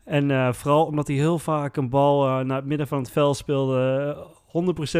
En 0.03 0.31
eh, 0.31 0.53
vooral 0.53 0.85
omdat 0.85 1.07
hij 1.07 1.15
heel 1.15 1.39
vaak 1.39 1.77
een 1.77 1.89
bal 1.89 2.43
naar 2.45 2.57
het 2.57 2.65
midden 2.65 2.87
van 2.87 2.97
het 2.99 3.11
veld 3.11 3.37
speelde. 3.37 4.15
eh, 4.17 4.35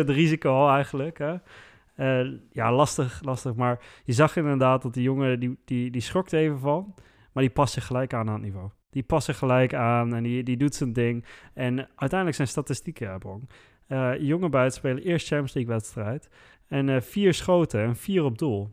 100% 0.03 0.05
risico 0.09 0.67
eigenlijk. 0.69 1.17
Hè. 1.17 1.33
Eh, 1.97 2.27
ja, 2.51 2.73
lastig, 2.73 3.21
lastig. 3.23 3.55
Maar 3.55 3.79
je 4.03 4.13
zag 4.13 4.35
inderdaad 4.35 4.81
dat 4.81 4.93
die 4.93 5.03
jongen, 5.03 5.39
die, 5.39 5.57
die, 5.65 5.91
die 5.91 6.01
schrok 6.01 6.31
even 6.31 6.59
van. 6.59 6.93
Maar 7.33 7.43
die 7.43 7.51
past 7.51 7.73
zich 7.73 7.85
gelijk 7.85 8.13
aan 8.13 8.27
aan 8.27 8.33
het 8.33 8.43
niveau. 8.43 8.69
Die 8.89 9.03
past 9.03 9.25
zich 9.25 9.37
gelijk 9.37 9.73
aan 9.73 10.15
en 10.15 10.23
die, 10.23 10.43
die 10.43 10.57
doet 10.57 10.75
zijn 10.75 10.93
ding. 10.93 11.25
En 11.53 11.77
uiteindelijk 11.77 12.35
zijn 12.35 12.47
statistieken, 12.47 13.07
ja, 13.07 13.17
Bong. 13.17 13.49
Eh, 13.87 14.11
jonge 14.19 14.49
buitenspelen, 14.49 15.03
eerst 15.03 15.27
Champions 15.27 15.53
League 15.53 15.73
wedstrijd. 15.73 16.29
En 16.67 16.89
eh, 16.89 17.01
vier 17.01 17.33
schoten 17.33 17.81
en 17.81 17.95
vier 17.95 18.23
op 18.23 18.37
doel. 18.37 18.71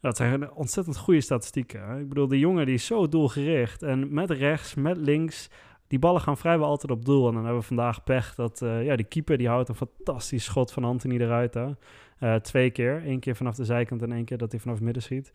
Dat 0.00 0.16
zijn 0.16 0.52
ontzettend 0.52 0.96
goede 0.96 1.20
statistieken. 1.20 1.88
hè. 1.88 2.00
Ik 2.00 2.08
bedoel, 2.08 2.28
die 2.28 2.38
jongen 2.38 2.66
die 2.66 2.74
is 2.74 2.86
zo 2.86 3.08
doelgericht. 3.08 3.82
En 3.82 4.14
met 4.14 4.30
rechts, 4.30 4.74
met 4.74 4.96
links. 4.96 5.50
Die 5.86 5.98
ballen 5.98 6.20
gaan 6.20 6.36
vrijwel 6.36 6.66
altijd 6.66 6.92
op 6.92 7.04
doel. 7.04 7.26
En 7.28 7.34
dan 7.34 7.42
hebben 7.42 7.60
we 7.60 7.66
vandaag 7.66 8.04
pech 8.04 8.34
dat 8.34 8.62
eh, 8.62 8.84
ja, 8.84 8.96
die 8.96 9.06
keeper 9.06 9.38
die 9.38 9.48
houdt 9.48 9.68
een 9.68 9.74
fantastisch 9.74 10.44
schot 10.44 10.72
van 10.72 10.84
Anthony 10.84 11.20
eruit. 11.20 11.54
Hè. 11.54 11.66
Eh, 12.18 12.34
twee 12.34 12.70
keer. 12.70 13.02
Eén 13.06 13.20
keer 13.20 13.36
vanaf 13.36 13.54
de 13.54 13.64
zijkant 13.64 14.02
en 14.02 14.12
één 14.12 14.24
keer 14.24 14.38
dat 14.38 14.50
hij 14.50 14.60
vanaf 14.60 14.74
het 14.76 14.84
midden 14.84 15.02
schiet. 15.02 15.32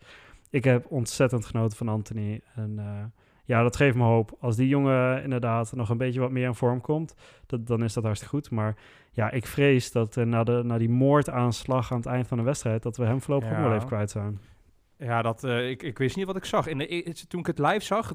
Ik 0.50 0.64
heb 0.64 0.86
ontzettend 0.90 1.46
genoten 1.46 1.76
van 1.76 1.88
Anthony. 1.88 2.40
En 2.54 2.78
eh, 2.78 3.04
ja, 3.44 3.62
dat 3.62 3.76
geeft 3.76 3.96
me 3.96 4.02
hoop. 4.02 4.36
Als 4.40 4.56
die 4.56 4.68
jongen 4.68 5.22
inderdaad 5.22 5.72
nog 5.72 5.88
een 5.88 5.96
beetje 5.96 6.20
wat 6.20 6.30
meer 6.30 6.46
in 6.46 6.54
vorm 6.54 6.80
komt, 6.80 7.14
dat, 7.46 7.66
dan 7.66 7.82
is 7.82 7.92
dat 7.92 8.04
hartstikke 8.04 8.36
goed. 8.36 8.50
Maar 8.50 8.76
ja, 9.12 9.30
ik 9.30 9.46
vrees 9.46 9.92
dat 9.92 10.16
eh, 10.16 10.24
na, 10.24 10.44
de, 10.44 10.62
na 10.64 10.78
die 10.78 10.88
moordaanslag 10.88 11.90
aan 11.92 11.98
het 11.98 12.06
eind 12.06 12.26
van 12.28 12.38
de 12.38 12.44
wedstrijd, 12.44 12.82
dat 12.82 12.96
we 12.96 13.04
hem 13.04 13.20
voorlopig 13.20 13.48
ook 13.50 13.56
Ja. 13.56 13.62
wel 13.62 13.74
even 13.74 13.86
kwijt 13.86 14.10
zijn. 14.10 14.40
Ja, 14.96 15.22
dat, 15.22 15.44
eh, 15.44 15.70
ik, 15.70 15.82
ik 15.82 15.98
wist 15.98 16.16
niet 16.16 16.26
wat 16.26 16.36
ik 16.36 16.44
zag. 16.44 16.66
In 16.66 16.78
de, 16.78 16.94
e- 16.94 17.12
toen 17.28 17.40
ik 17.40 17.46
het 17.46 17.58
live 17.58 17.80
zag, 17.84 18.14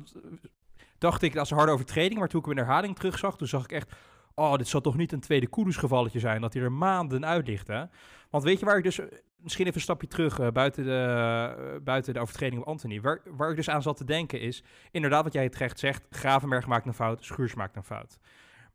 dacht 1.05 1.21
ik 1.21 1.33
dat 1.33 1.43
is 1.45 1.51
een 1.51 1.57
harde 1.57 1.71
overtreding. 1.71 2.19
Maar 2.19 2.27
toen 2.27 2.39
ik 2.39 2.45
hem 2.45 2.57
in 2.57 2.63
herhaling 2.63 2.95
terugzag, 2.95 3.37
toen 3.37 3.47
zag 3.47 3.63
ik 3.63 3.71
echt... 3.71 3.91
Oh, 4.35 4.55
dit 4.55 4.67
zal 4.67 4.81
toch 4.81 4.97
niet 4.97 5.11
een 5.11 5.19
tweede 5.19 5.47
Kudus-gevalletje 5.47 6.19
zijn, 6.19 6.41
dat 6.41 6.53
hij 6.53 6.63
er 6.63 6.71
maanden 6.71 7.25
uit 7.25 7.47
ligt, 7.47 7.67
hè? 7.67 7.83
Want 8.29 8.43
weet 8.43 8.59
je 8.59 8.65
waar 8.65 8.77
ik 8.77 8.83
dus... 8.83 8.99
eh, 8.99 9.05
Misschien 9.37 9.65
even 9.65 9.77
een 9.77 9.83
stapje 9.83 10.07
terug, 10.07 10.39
eh, 10.39 10.47
buiten, 10.51 10.83
de, 10.83 10.91
eh, 10.91 11.83
buiten 11.83 12.13
de 12.13 12.19
overtreding 12.19 12.61
op 12.61 12.67
Anthony. 12.67 13.01
Waar, 13.01 13.21
waar 13.25 13.49
ik 13.49 13.55
dus 13.55 13.69
aan 13.69 13.81
zat 13.81 13.97
te 13.97 14.03
denken 14.03 14.39
is... 14.39 14.63
Inderdaad, 14.91 15.23
wat 15.23 15.33
jij 15.33 15.49
terecht 15.49 15.79
zegt, 15.79 16.05
Gravenberg 16.09 16.67
maakt 16.67 16.85
een 16.85 16.93
fout, 16.93 17.23
Schuurs 17.23 17.55
maakt 17.55 17.75
een 17.75 17.83
fout. 17.83 18.17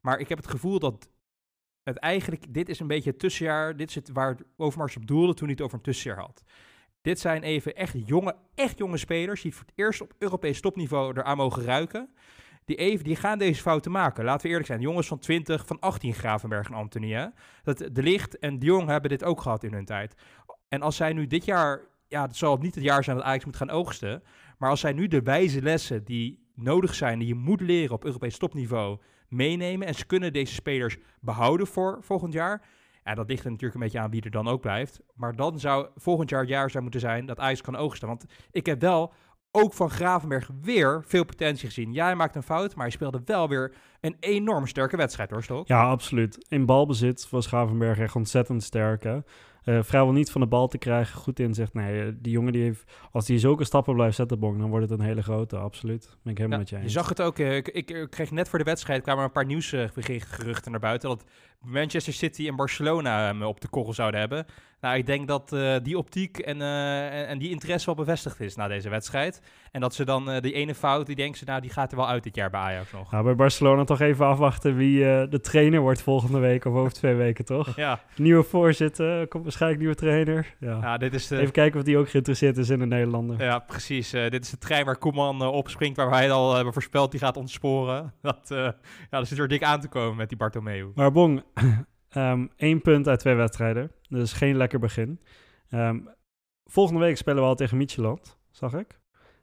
Maar 0.01 0.19
ik 0.19 0.29
heb 0.29 0.39
het 0.39 0.51
gevoel 0.51 0.79
dat 0.79 1.09
het 1.83 1.97
eigenlijk... 1.97 2.55
Dit 2.55 2.69
is 2.69 2.81
een 2.81 2.87
beetje 2.87 3.11
het 3.11 3.19
tussenjaar. 3.19 3.77
Dit 3.77 3.89
is 3.89 3.95
het 3.95 4.11
waar 4.13 4.37
Overmars 4.57 4.97
op 4.97 5.07
doelde 5.07 5.35
toen 5.35 5.47
hij 5.47 5.57
het 5.57 5.65
over 5.65 5.77
een 5.77 5.85
tussenjaar 5.85 6.21
had. 6.21 6.43
Dit 7.03 7.21
zijn 7.21 7.43
even 7.43 7.77
echt 7.77 7.95
jonge, 8.07 8.37
echt 8.55 8.79
jonge 8.79 8.97
spelers 8.97 9.43
die 9.43 9.55
voor 9.55 9.67
het 9.67 9.79
eerst 9.79 10.01
op 10.01 10.15
Europees 10.19 10.61
topniveau 10.61 11.13
eraan 11.17 11.37
mogen 11.37 11.65
ruiken. 11.65 12.11
Die, 12.65 12.77
even, 12.77 13.05
die 13.05 13.17
gaan 13.17 13.39
deze 13.39 13.63
fouten 13.63 13.91
maken. 13.91 14.25
Laten 14.25 14.43
we 14.43 14.49
eerlijk 14.49 14.67
zijn. 14.67 14.81
Jongens 14.81 15.07
van 15.07 15.19
20, 15.19 15.67
van 15.67 15.81
18 15.81 16.15
Gravenberg 16.15 16.69
en 16.69 16.75
Anthony. 16.75 17.13
Hè? 17.13 17.27
Dat, 17.63 17.79
de 17.79 18.03
Licht 18.03 18.39
en 18.39 18.59
de 18.59 18.67
Jong 18.67 18.89
hebben 18.89 19.11
dit 19.11 19.25
ook 19.25 19.41
gehad 19.41 19.65
in 19.65 19.73
hun 19.73 19.85
tijd. 19.85 20.15
En 20.69 20.83
als 20.83 20.97
zij 20.97 21.13
nu 21.13 21.27
dit 21.27 21.45
jaar... 21.45 21.89
Ja, 22.09 22.23
het 22.23 22.37
zal 22.37 22.57
niet 22.57 22.75
het 22.75 22.85
jaar 22.85 23.05
zijn 23.05 23.17
dat 23.17 23.25
Ajax 23.25 23.45
moet 23.45 23.57
gaan 23.57 23.71
oogsten. 23.71 24.23
Maar 24.59 24.71
als 24.71 24.81
zij 24.81 24.93
nu 24.93 25.07
de 25.07 25.23
wijze 25.23 25.63
lessen 25.63 26.05
die 26.05 26.51
nodig 26.55 26.95
zijn... 26.95 27.19
die 27.19 27.29
je 27.29 27.35
moet 27.35 27.61
leren 27.61 27.95
op 27.95 28.05
Europees 28.05 28.39
topniveau 28.39 28.99
meenemen... 29.29 29.87
en 29.87 29.95
ze 29.95 30.07
kunnen 30.07 30.33
deze 30.33 30.55
spelers 30.55 30.97
behouden 31.21 31.67
voor 31.67 31.99
volgend 32.01 32.33
jaar... 32.33 32.63
Ja, 33.05 33.15
dat 33.15 33.29
ligt 33.29 33.45
er 33.45 33.51
natuurlijk 33.51 33.75
een 33.75 33.85
beetje 33.85 33.99
aan 33.99 34.11
wie 34.11 34.23
er 34.23 34.31
dan 34.31 34.49
ook 34.49 34.61
blijft. 34.61 35.01
Maar 35.15 35.37
dan 35.37 35.59
zou 35.59 35.89
volgend 35.97 36.31
jaar 36.31 36.41
het 36.41 36.49
jaar 36.49 36.71
zou 36.71 36.83
moeten 36.83 37.01
zijn 37.01 37.27
dat 37.27 37.39
Ajax 37.39 37.61
kan 37.61 37.77
oogsten. 37.77 38.09
Want 38.09 38.25
ik 38.51 38.67
heb 38.67 38.81
wel 38.81 39.13
ook 39.51 39.73
van 39.73 39.91
Gravenberg 39.91 40.51
weer 40.61 41.05
veel 41.07 41.25
potentie 41.25 41.67
gezien. 41.67 41.93
Ja, 41.93 42.05
hij 42.05 42.15
maakt 42.15 42.37
een 42.37 42.43
fout, 42.43 42.75
maar 42.75 42.85
hij 42.85 42.95
speelde 42.95 43.21
wel 43.25 43.49
weer 43.49 43.75
een 44.01 44.17
enorm 44.21 44.67
sterke 44.67 44.97
wedstrijd 44.97 45.31
hoor, 45.31 45.43
Stok. 45.43 45.67
Ja, 45.67 45.83
absoluut. 45.83 46.47
In 46.49 46.67
balbezit 46.67 47.31
was 47.31 47.47
Gravenberg 47.47 47.99
echt 47.99 48.17
ontzettend 48.17 48.63
sterk. 48.63 49.03
Hè? 49.03 49.19
Eh, 49.65 49.79
vrijwel 49.83 50.13
niet 50.13 50.31
van 50.31 50.41
de 50.41 50.47
bal 50.47 50.69
te 50.69 50.79
krijgen. 50.79 51.19
Goed 51.21 51.41
inzicht. 51.41 51.75
Nee, 51.75 52.03
eh, 52.03 52.09
die 52.15 52.33
jongen 52.33 52.53
die 52.53 52.63
heeft... 52.63 52.85
Als 53.13 53.29
hij 53.29 53.39
zulke 53.39 53.65
stappen 53.65 53.95
blijft 53.95 54.17
zetten, 54.17 54.39
Bong, 54.39 54.59
dan 54.59 54.71
wordt 54.71 54.91
het 54.91 54.99
een 54.99 55.07
hele 55.07 55.23
grote. 55.23 55.57
Absoluut. 55.57 56.17
Ben 56.23 56.33
ik 56.33 56.39
helemaal 56.39 56.59
Ja, 56.59 56.65
met 56.65 56.69
je 56.69 56.77
je 56.77 56.83
eens. 56.83 56.93
zag 56.93 57.09
het 57.09 57.23
ook. 57.23 57.39
eh, 57.39 57.57
ik, 57.57 57.69
ik, 57.69 58.07
kreeg 58.11 58.31
net 58.31 58.49
voor 58.49 58.59
de 58.59 58.65
wedstrijd 58.65 59.03
kwamen 59.03 59.21
er 59.23 59.27
een 59.27 59.33
paar 59.35 59.47
nieuwsgeruchten 59.47 60.71
naar 60.71 60.81
buiten. 60.81 61.09
Dat 61.09 61.25
Manchester 61.61 62.13
City 62.13 62.49
en 62.49 62.57
Barcelona 62.57 63.25
hem 63.25 63.43
op 63.43 63.61
de 63.61 63.69
korrel 63.69 63.93
zouden 63.93 64.21
hebben. 64.21 64.47
Nou, 64.81 64.97
ik 64.97 65.07
denk 65.07 65.29
dat 65.29 65.57
die 65.83 65.99
optiek 65.99 66.39
en, 66.39 66.63
en, 66.63 67.27
en 67.27 67.39
die 67.39 67.51
interesse 67.51 67.87
wel 67.87 67.95
bevestigd 67.95 68.41
is 68.41 68.57
na 68.57 68.69
deze 68.69 68.89
wedstrijd. 68.89 69.43
En 69.73 69.81
dat 69.81 69.95
ze 69.95 70.05
dan 70.05 70.41
die 70.41 70.53
ene 70.53 70.75
fout, 70.75 71.07
die 71.07 71.17
denken 71.17 71.39
ze, 71.39 71.45
nou, 71.45 71.61
die 71.61 71.71
gaat 71.71 71.91
er 71.91 71.97
wel 71.97 72.09
uit 72.09 72.23
dit 72.23 72.35
jaar 72.35 72.51
bij 72.51 72.61
Ajax 72.61 72.93
nog. 72.93 73.11
Nou, 73.11 73.25
bij 73.25 73.35
Barcelona 73.35 73.85
toch 73.85 74.01
even 74.01 74.27
afwachten 74.27 74.77
wie 74.77 74.99
de 75.29 75.41
trainer 75.43 75.81
wordt 75.81 76.03
volgende 76.03 76.39
week 76.39 76.65
of 76.65 76.75
over 76.75 76.93
twee 76.93 77.15
weken, 77.15 77.45
toch? 77.45 77.77
Ja, 77.77 78.01
Nieuwe 78.17 78.43
voorzitter, 78.43 79.29
komt 79.29 79.45
waarschijnlijk 79.51 79.81
nieuwe 79.81 79.97
trainer. 79.97 80.57
Ja. 80.61 80.79
ja 80.81 80.97
dit 80.97 81.15
is 81.15 81.27
de, 81.27 81.39
Even 81.39 81.53
kijken 81.53 81.79
of 81.79 81.85
die 81.85 81.99
ook 81.99 82.11
geïnteresseerd 82.11 82.57
is 82.57 82.71
in 82.71 82.79
de 82.79 82.87
Nederlander. 82.87 83.43
Ja, 83.43 83.59
precies. 83.59 84.13
Eh, 84.13 84.31
dit 84.31 84.45
is 84.45 84.51
de 84.51 84.59
trein 84.59 84.85
waar 84.85 84.99
Koeman 84.99 85.43
eh, 85.43 85.53
opspringt, 85.53 85.97
waar 85.97 86.11
wij 86.11 86.31
al 86.31 86.55
hebben 86.55 86.73
voorspeld 86.73 87.11
die 87.11 87.21
gaat 87.21 87.37
ontsporen. 87.37 88.15
Dat, 88.23 88.51
eh, 88.51 88.59
ja, 88.59 89.19
dat 89.19 89.29
zit 89.29 89.39
er 89.39 89.49
dik 89.49 89.63
aan 89.63 89.81
te 89.81 89.89
komen 89.89 90.17
met 90.17 90.29
die 90.29 90.39
Bartomeu. 90.39 90.91
Maar 90.95 91.13
Bong, 91.13 91.43
ehm, 92.09 92.47
één 92.57 92.83
punt 92.83 93.09
uit 93.09 93.19
twee 93.19 93.35
wedstrijden. 93.35 93.93
Dus 94.09 94.33
geen 94.33 94.57
lekker 94.57 94.79
begin. 94.79 95.21
Ehm, 95.69 95.99
volgende 96.65 97.01
week 97.01 97.17
spelen 97.17 97.43
we 97.43 97.49
al 97.49 97.55
tegen 97.55 97.77
Micheland, 97.77 98.39
zag 98.51 98.75
ik. 98.75 99.01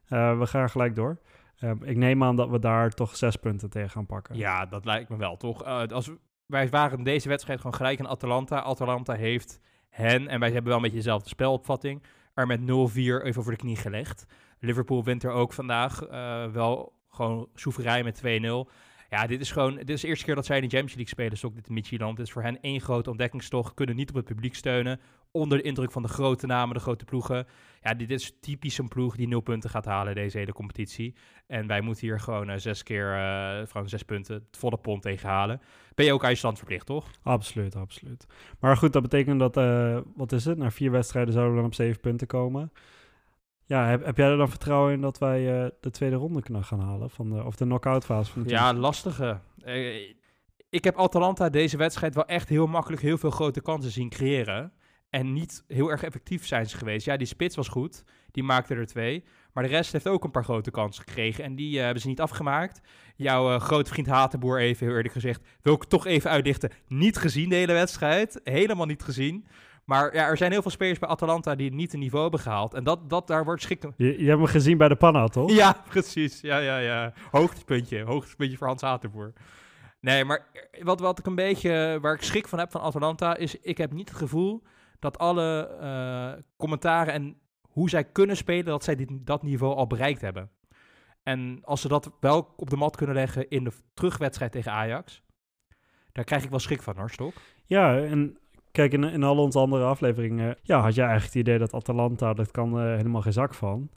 Eh, 0.07 0.39
we 0.39 0.47
gaan 0.47 0.69
gelijk 0.69 0.95
door. 0.95 1.19
Ehm, 1.57 1.83
ik 1.83 1.97
neem 1.97 2.23
aan 2.23 2.35
dat 2.35 2.49
we 2.49 2.59
daar 2.59 2.91
toch 2.91 3.15
zes 3.15 3.35
punten 3.35 3.69
tegen 3.69 3.89
gaan 3.89 4.05
pakken. 4.05 4.35
Ja, 4.35 4.65
dat 4.65 4.85
lijkt 4.85 5.09
me 5.09 5.17
wel, 5.17 5.37
toch? 5.37 5.63
Eh, 5.63 5.83
als 5.87 6.11
wij 6.45 6.69
waren 6.69 7.03
deze 7.03 7.29
wedstrijd 7.29 7.59
gewoon 7.59 7.75
gelijk 7.75 7.99
in 7.99 8.07
Atalanta. 8.07 8.61
Atalanta 8.61 9.13
heeft 9.13 9.59
hen, 9.97 10.27
en 10.27 10.39
wij 10.39 10.51
hebben 10.51 10.67
wel 10.67 10.75
een 10.75 10.81
beetje 10.81 10.97
dezelfde 10.97 11.29
spelopvatting, 11.29 12.03
er 12.33 12.47
met 12.47 12.59
0-4 12.59 12.63
even 12.65 13.37
over 13.37 13.51
de 13.51 13.57
knie 13.57 13.75
gelegd. 13.75 14.25
Liverpool 14.59 15.03
wint 15.03 15.23
er 15.23 15.31
ook 15.31 15.53
vandaag 15.53 16.01
eh, 16.01 16.45
wel 16.45 16.95
Gewoon 17.09 17.49
soeverein 17.53 18.03
met 18.03 18.21
2-0. 18.25 18.71
Ja, 19.09 19.27
dit 19.27 19.41
is 19.41 19.51
gewoon, 19.51 19.75
dit 19.75 19.89
is 19.89 20.01
de 20.01 20.07
eerste 20.07 20.25
keer 20.25 20.35
dat 20.35 20.45
zij 20.45 20.55
in 20.55 20.61
de 20.61 20.69
Champions 20.69 20.95
League 20.95 21.13
spelen, 21.13 21.45
ook 21.45 21.55
dit 21.55 21.69
Midtjylland. 21.69 22.17
Dit 22.17 22.25
is 22.25 22.31
voor 22.31 22.43
hen 22.43 22.61
één 22.61 22.81
grote 22.81 23.09
ontdekkingstocht. 23.09 23.73
Kunnen 23.73 23.95
niet 23.95 24.09
op 24.09 24.15
het 24.15 24.25
publiek 24.25 24.55
steunen. 24.55 24.99
Onder 25.37 25.57
de 25.57 25.63
indruk 25.63 25.91
van 25.91 26.01
de 26.01 26.07
grote 26.07 26.45
namen, 26.45 26.75
de 26.75 26.81
grote 26.81 27.05
ploegen. 27.05 27.47
Ja, 27.81 27.93
dit 27.93 28.11
is 28.11 28.37
typisch 28.41 28.77
een 28.77 28.87
ploeg 28.87 29.15
die 29.15 29.27
nul 29.27 29.39
punten 29.39 29.69
gaat 29.69 29.85
halen 29.85 30.15
deze 30.15 30.37
hele 30.37 30.53
competitie. 30.53 31.15
En 31.47 31.67
wij 31.67 31.81
moeten 31.81 32.07
hier 32.07 32.19
gewoon 32.19 32.49
eh, 32.49 32.57
zes 32.57 32.83
keer, 32.83 33.15
uh, 33.15 33.67
gewoon 33.67 33.89
zes 33.89 34.03
punten, 34.03 34.35
het 34.35 34.57
volle 34.57 34.77
pond 34.77 35.01
tegen 35.01 35.29
halen. 35.29 35.61
Ben 35.95 36.05
je 36.05 36.13
ook 36.13 36.23
IJsland 36.23 36.57
verplicht, 36.57 36.85
toch? 36.85 37.11
Absoluut, 37.23 37.75
absoluut. 37.75 38.25
Maar 38.59 38.77
goed, 38.77 38.93
dat 38.93 39.01
betekent 39.01 39.39
dat, 39.39 39.57
uh, 39.57 39.97
wat 40.15 40.31
is 40.31 40.45
het? 40.45 40.57
Na 40.57 40.71
vier 40.71 40.91
wedstrijden 40.91 41.33
zouden 41.33 41.53
we 41.53 41.59
dan 41.59 41.69
op 41.69 41.75
zeven 41.75 41.99
punten 41.99 42.27
komen. 42.27 42.71
Ja, 43.65 43.87
heb, 43.87 44.05
heb 44.05 44.17
jij 44.17 44.29
er 44.29 44.37
dan 44.37 44.49
vertrouwen 44.49 44.93
in 44.93 45.01
dat 45.01 45.17
wij 45.17 45.63
uh, 45.63 45.69
de 45.79 45.89
tweede 45.89 46.15
ronde 46.15 46.41
kunnen 46.41 46.63
gaan 46.63 46.79
halen? 46.79 47.09
Van 47.09 47.29
de, 47.29 47.43
of 47.43 47.55
de 47.55 47.65
knock-out 47.65 48.05
fase 48.05 48.31
van 48.31 48.43
de 48.43 48.49
Ja, 48.49 48.73
lastige. 48.73 49.39
Uh, 49.65 50.15
ik 50.69 50.83
heb 50.83 50.97
Atalanta 50.97 51.49
deze 51.49 51.77
wedstrijd 51.77 52.15
wel 52.15 52.25
echt 52.25 52.49
heel 52.49 52.67
makkelijk 52.67 53.01
heel 53.01 53.17
veel 53.17 53.31
grote 53.31 53.61
kansen 53.61 53.91
zien 53.91 54.09
creëren. 54.09 54.71
En 55.09 55.33
niet 55.33 55.63
heel 55.67 55.91
erg 55.91 56.03
effectief 56.03 56.45
zijn 56.45 56.65
ze 56.65 56.77
geweest. 56.77 57.05
Ja, 57.05 57.17
die 57.17 57.27
spits 57.27 57.55
was 57.55 57.67
goed. 57.67 58.03
Die 58.31 58.43
maakte 58.43 58.75
er 58.75 58.85
twee. 58.85 59.23
Maar 59.53 59.63
de 59.63 59.69
rest 59.69 59.91
heeft 59.91 60.07
ook 60.07 60.23
een 60.23 60.31
paar 60.31 60.43
grote 60.43 60.71
kansen 60.71 61.03
gekregen. 61.07 61.43
En 61.43 61.55
die 61.55 61.75
uh, 61.75 61.83
hebben 61.83 62.01
ze 62.01 62.07
niet 62.07 62.21
afgemaakt. 62.21 62.81
Jouw 63.15 63.53
uh, 63.53 63.59
grote 63.59 63.89
vriend 63.89 64.07
Hatenboer, 64.07 64.59
even 64.59 64.85
heel 64.85 64.95
eerlijk 64.95 65.13
gezegd, 65.13 65.41
wil 65.61 65.73
ik 65.73 65.83
toch 65.83 66.05
even 66.05 66.29
uitdichten. 66.29 66.71
Niet 66.87 67.17
gezien 67.17 67.49
de 67.49 67.55
hele 67.55 67.73
wedstrijd. 67.73 68.39
Helemaal 68.43 68.85
niet 68.85 69.03
gezien. 69.03 69.47
Maar 69.85 70.13
ja, 70.15 70.27
er 70.27 70.37
zijn 70.37 70.51
heel 70.51 70.61
veel 70.61 70.71
spelers 70.71 70.99
bij 70.99 71.09
Atalanta 71.09 71.55
die 71.55 71.73
niet 71.73 71.93
een 71.93 71.99
niveau 71.99 72.21
hebben 72.21 72.39
gehaald. 72.39 72.73
En 72.73 72.83
dat, 72.83 73.09
dat 73.09 73.27
daar 73.27 73.43
wordt 73.43 73.61
schik. 73.61 73.83
Je, 73.97 74.05
je 74.05 74.27
hebt 74.27 74.39
hem 74.39 74.45
gezien 74.45 74.77
bij 74.77 74.87
de 74.87 74.95
Panna, 74.95 75.27
toch? 75.27 75.51
Ja, 75.51 75.83
precies. 75.89 76.41
Ja, 76.41 76.57
ja, 76.57 76.77
ja. 76.77 77.13
Hoogtepuntje. 77.31 78.03
Hoogtepuntje 78.03 78.57
voor 78.57 78.67
Hans 78.67 78.81
Hatenboer. 78.81 79.33
Nee, 79.99 80.25
maar 80.25 80.45
wat, 80.81 80.99
wat 80.99 81.19
ik 81.19 81.25
een 81.25 81.35
beetje, 81.35 81.97
waar 82.01 82.13
ik 82.13 82.21
schrik 82.21 82.47
van 82.47 82.59
heb 82.59 82.71
van 82.71 82.81
Atalanta, 82.81 83.37
is 83.37 83.55
ik 83.59 83.77
heb 83.77 83.93
niet 83.93 84.09
het 84.09 84.17
gevoel 84.17 84.63
dat 84.99 85.17
alle 85.17 85.77
uh, 85.81 86.43
commentaren 86.57 87.13
en 87.13 87.37
hoe 87.61 87.89
zij 87.89 88.03
kunnen 88.03 88.37
spelen, 88.37 88.65
dat 88.65 88.83
zij 88.83 88.95
dit, 88.95 89.09
dat 89.11 89.43
niveau 89.43 89.75
al 89.75 89.87
bereikt 89.87 90.21
hebben. 90.21 90.49
En 91.23 91.59
als 91.63 91.81
ze 91.81 91.87
dat 91.87 92.11
wel 92.19 92.53
op 92.55 92.69
de 92.69 92.75
mat 92.75 92.95
kunnen 92.95 93.15
leggen 93.15 93.49
in 93.49 93.63
de 93.63 93.71
terugwedstrijd 93.93 94.51
tegen 94.51 94.71
Ajax, 94.71 95.23
daar 96.11 96.23
krijg 96.23 96.43
ik 96.43 96.49
wel 96.49 96.59
schrik 96.59 96.81
van, 96.81 96.95
hoor. 96.97 97.33
Ja, 97.65 97.97
en 97.97 98.37
kijk, 98.71 98.93
in, 98.93 99.03
in 99.03 99.23
al 99.23 99.37
onze 99.37 99.59
andere 99.59 99.83
afleveringen 99.83 100.57
ja, 100.61 100.79
had 100.79 100.95
je 100.95 101.01
eigenlijk 101.01 101.33
het 101.33 101.41
idee 101.41 101.57
dat 101.57 101.73
Atalanta, 101.73 102.33
dat 102.33 102.51
kan 102.51 102.79
uh, 102.79 102.95
helemaal 102.95 103.21
geen 103.21 103.33
zak 103.33 103.53
van. 103.53 103.89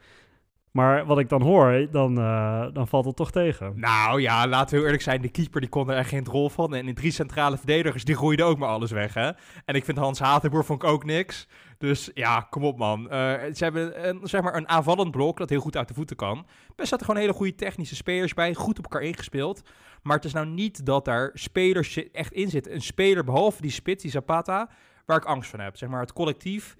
Maar 0.70 1.06
wat 1.06 1.18
ik 1.18 1.28
dan 1.28 1.42
hoor, 1.42 1.86
dan, 1.90 2.18
uh, 2.18 2.66
dan 2.72 2.88
valt 2.88 3.04
het 3.04 3.16
toch 3.16 3.30
tegen. 3.30 3.72
Nou 3.76 4.20
ja, 4.20 4.46
laten 4.46 4.70
we 4.70 4.76
heel 4.76 4.84
eerlijk 4.84 5.02
zijn. 5.02 5.22
De 5.22 5.28
keeper 5.28 5.60
die 5.60 5.70
kon 5.70 5.90
er 5.90 5.96
echt 5.96 6.08
geen 6.08 6.24
rol 6.24 6.48
van. 6.48 6.74
En 6.74 6.84
die 6.84 6.94
drie 6.94 7.10
centrale 7.10 7.56
verdedigers, 7.56 8.04
die 8.04 8.16
groeiden 8.16 8.46
ook 8.46 8.58
maar 8.58 8.68
alles 8.68 8.90
weg. 8.90 9.14
Hè? 9.14 9.30
En 9.64 9.74
ik 9.74 9.84
vind 9.84 9.98
Hans 9.98 10.18
Hatenboer 10.18 10.64
vond 10.64 10.82
ik 10.82 10.88
ook 10.88 11.04
niks. 11.04 11.48
Dus 11.78 12.10
ja, 12.14 12.46
kom 12.50 12.64
op 12.64 12.78
man. 12.78 13.00
Uh, 13.02 13.08
ze 13.08 13.64
hebben 13.64 14.08
een, 14.08 14.20
zeg 14.22 14.42
maar 14.42 14.56
een 14.56 14.68
aanvallend 14.68 15.10
blok 15.10 15.38
dat 15.38 15.48
heel 15.48 15.60
goed 15.60 15.76
uit 15.76 15.88
de 15.88 15.94
voeten 15.94 16.16
kan. 16.16 16.46
Best 16.76 16.88
zaten 16.88 17.06
gewoon 17.06 17.20
hele 17.20 17.32
goede 17.32 17.54
technische 17.54 17.94
spelers 17.94 18.34
bij. 18.34 18.54
Goed 18.54 18.78
op 18.78 18.84
elkaar 18.84 19.02
ingespeeld. 19.02 19.62
Maar 20.02 20.16
het 20.16 20.24
is 20.24 20.32
nou 20.32 20.46
niet 20.46 20.86
dat 20.86 21.04
daar 21.04 21.30
spelers 21.34 22.10
echt 22.12 22.32
in 22.32 22.48
zitten. 22.48 22.74
Een 22.74 22.82
speler 22.82 23.24
behalve 23.24 23.62
die 23.62 23.70
spits, 23.70 24.02
die 24.02 24.10
Zapata, 24.10 24.70
waar 25.06 25.16
ik 25.16 25.24
angst 25.24 25.50
van 25.50 25.60
heb. 25.60 25.76
Zeg 25.76 25.88
maar 25.88 26.00
het 26.00 26.12
collectief 26.12 26.76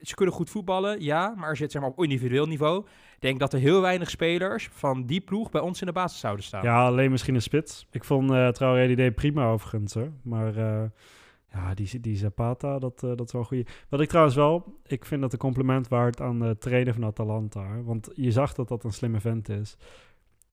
ze 0.00 0.14
kunnen 0.14 0.34
goed 0.34 0.50
voetballen, 0.50 1.02
ja, 1.02 1.34
maar 1.36 1.48
als 1.48 1.58
je 1.58 1.70
zeg 1.70 1.82
maar, 1.82 1.90
op 1.90 2.02
individueel 2.02 2.46
niveau, 2.46 2.84
denk 3.18 3.38
dat 3.38 3.52
er 3.52 3.58
heel 3.58 3.80
weinig 3.80 4.10
spelers 4.10 4.68
van 4.72 5.06
die 5.06 5.20
ploeg 5.20 5.50
bij 5.50 5.60
ons 5.60 5.80
in 5.80 5.86
de 5.86 5.92
basis 5.92 6.20
zouden 6.20 6.44
staan. 6.44 6.62
Ja, 6.62 6.86
alleen 6.86 7.10
misschien 7.10 7.34
een 7.34 7.42
spits. 7.42 7.86
Ik 7.90 8.04
vond 8.04 8.30
uh, 8.30 8.48
Traoré 8.48 8.94
die 8.94 9.10
prima 9.10 9.50
overigens, 9.50 9.96
maar 10.22 10.56
uh, 10.56 10.82
ja, 11.52 11.74
die, 11.74 12.00
die 12.00 12.16
Zapata, 12.16 12.78
dat, 12.78 13.02
uh, 13.04 13.10
dat 13.16 13.26
is 13.26 13.32
wel 13.32 13.40
een 13.40 13.46
goede. 13.46 13.66
Wat 13.88 14.00
ik 14.00 14.08
trouwens 14.08 14.36
wel, 14.36 14.80
ik 14.86 15.04
vind 15.04 15.20
dat 15.20 15.32
een 15.32 15.38
compliment 15.38 15.88
waard 15.88 16.20
aan 16.20 16.38
de 16.38 16.58
trainer 16.58 16.94
van 16.94 17.04
Atalanta, 17.04 17.82
want 17.82 18.10
je 18.14 18.30
zag 18.30 18.54
dat 18.54 18.68
dat 18.68 18.84
een 18.84 18.92
slimme 18.92 19.20
vent 19.20 19.48
is. 19.48 19.76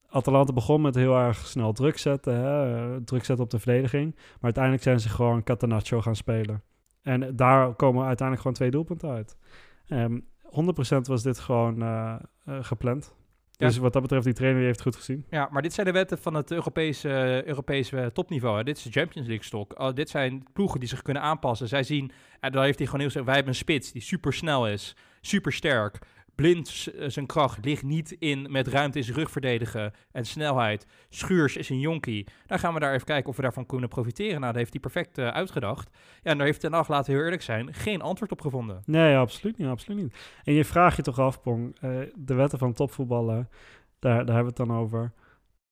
Atalanta 0.08 0.52
begon 0.52 0.80
met 0.80 0.94
heel 0.94 1.16
erg 1.16 1.46
snel 1.46 1.72
druk 1.72 1.98
zetten, 1.98 2.34
hè? 2.34 3.04
druk 3.04 3.24
zetten 3.24 3.44
op 3.44 3.50
de 3.50 3.58
verdediging, 3.58 4.14
maar 4.14 4.40
uiteindelijk 4.40 4.82
zijn 4.82 5.00
ze 5.00 5.08
gewoon 5.08 5.42
Catenaccio 5.42 6.00
gaan 6.00 6.16
spelen. 6.16 6.62
En 7.04 7.36
daar 7.36 7.74
komen 7.74 8.00
uiteindelijk 8.06 8.40
gewoon 8.40 8.56
twee 8.56 8.70
doelpunten 8.70 9.10
uit. 9.10 9.36
Um, 9.88 10.26
100% 10.44 11.00
was 11.00 11.22
dit 11.22 11.38
gewoon 11.38 11.82
uh, 11.82 12.14
uh, 12.48 12.56
gepland. 12.60 13.14
Ja. 13.56 13.66
Dus 13.66 13.76
wat 13.76 13.92
dat 13.92 14.02
betreft, 14.02 14.24
die 14.24 14.34
trainer 14.34 14.62
heeft 14.62 14.78
het 14.78 14.86
goed 14.86 14.96
gezien. 14.96 15.26
Ja, 15.30 15.48
maar 15.50 15.62
dit 15.62 15.72
zijn 15.72 15.86
de 15.86 15.92
wetten 15.92 16.18
van 16.18 16.34
het 16.34 16.50
Europese, 16.50 17.08
uh, 17.08 17.42
Europese 17.42 18.10
topniveau. 18.12 18.56
Hè. 18.56 18.64
Dit 18.64 18.76
is 18.76 18.82
de 18.82 18.90
Champions 18.90 19.26
League 19.26 19.44
stok. 19.44 19.80
Uh, 19.80 19.92
dit 19.92 20.10
zijn 20.10 20.46
ploegen 20.52 20.80
die 20.80 20.88
zich 20.88 21.02
kunnen 21.02 21.22
aanpassen. 21.22 21.68
Zij 21.68 21.82
zien, 21.82 22.12
en 22.40 22.52
daar 22.52 22.64
heeft 22.64 22.78
hij 22.78 22.86
gewoon 22.86 23.00
heel 23.00 23.08
gezegd, 23.08 23.26
wij 23.26 23.34
hebben 23.34 23.52
een 23.52 23.58
spits 23.58 23.92
die 23.92 24.02
super 24.02 24.32
snel 24.32 24.68
is, 24.68 24.96
super 25.20 25.52
sterk. 25.52 25.98
Blind 26.34 26.88
zijn 27.06 27.26
kracht 27.26 27.64
ligt 27.64 27.82
niet 27.82 28.16
in 28.18 28.46
met 28.50 28.68
ruimte 28.68 28.98
in 28.98 29.04
zijn 29.04 29.16
rug 29.16 29.30
verdedigen 29.30 29.92
en 30.12 30.24
snelheid. 30.24 30.86
Schuurs 31.08 31.56
is 31.56 31.68
een 31.68 31.80
jonkie. 31.80 32.26
Dan 32.46 32.58
gaan 32.58 32.74
we 32.74 32.80
daar 32.80 32.94
even 32.94 33.06
kijken 33.06 33.30
of 33.30 33.36
we 33.36 33.42
daarvan 33.42 33.66
kunnen 33.66 33.88
profiteren. 33.88 34.40
Nou, 34.40 34.46
dat 34.46 34.54
heeft 34.54 34.72
hij 34.72 34.80
perfect 34.80 35.18
uh, 35.18 35.28
uitgedacht. 35.28 35.90
Ja, 36.22 36.30
en 36.30 36.36
daar 36.36 36.46
heeft 36.46 36.60
Ten 36.60 36.72
Hag, 36.72 36.88
laten 36.88 37.06
we 37.06 37.12
heel 37.12 37.24
eerlijk 37.24 37.42
zijn, 37.42 37.74
geen 37.74 38.02
antwoord 38.02 38.32
op 38.32 38.40
gevonden. 38.40 38.82
Nee, 38.84 39.16
absoluut 39.16 39.58
niet, 39.58 39.68
absoluut 39.68 40.02
niet. 40.02 40.14
En 40.44 40.52
je 40.52 40.64
vraagt 40.64 40.96
je 40.96 41.02
toch 41.02 41.18
af, 41.18 41.40
Pong, 41.40 41.76
uh, 41.84 42.00
de 42.14 42.34
wetten 42.34 42.58
van 42.58 42.72
topvoetballen, 42.72 43.48
daar, 43.98 44.26
daar 44.26 44.34
hebben 44.34 44.54
we 44.54 44.62
het 44.62 44.68
dan 44.68 44.78
over. 44.78 45.12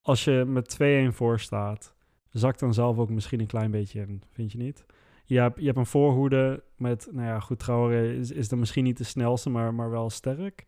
Als 0.03 0.25
je 0.25 0.45
met 0.47 0.79
2-1 1.11 1.15
voor 1.15 1.41
staat, 1.41 1.95
zakt 2.31 2.61
dan 2.61 2.75
zelf 2.75 2.99
ook 2.99 3.11
misschien 3.11 3.41
een 3.41 3.47
klein 3.47 3.71
beetje 3.71 4.01
in, 4.01 4.23
vind 4.31 4.53
je 4.53 4.59
niet? 4.59 4.85
Je 5.33 5.41
hebt, 5.41 5.59
je 5.59 5.67
hebt 5.67 5.79
een 5.79 5.87
voorhoede 5.87 6.63
met, 6.77 7.09
nou 7.11 7.27
ja, 7.27 7.41
goed, 7.41 7.59
Traoré 7.59 8.13
is, 8.13 8.31
is 8.31 8.49
dan 8.49 8.59
misschien 8.59 8.85
niet 8.85 8.99
de 8.99 9.05
snelste, 9.05 9.51
maar, 9.51 9.75
maar 9.75 9.91
wel 9.91 10.11
sterk. 10.11 10.67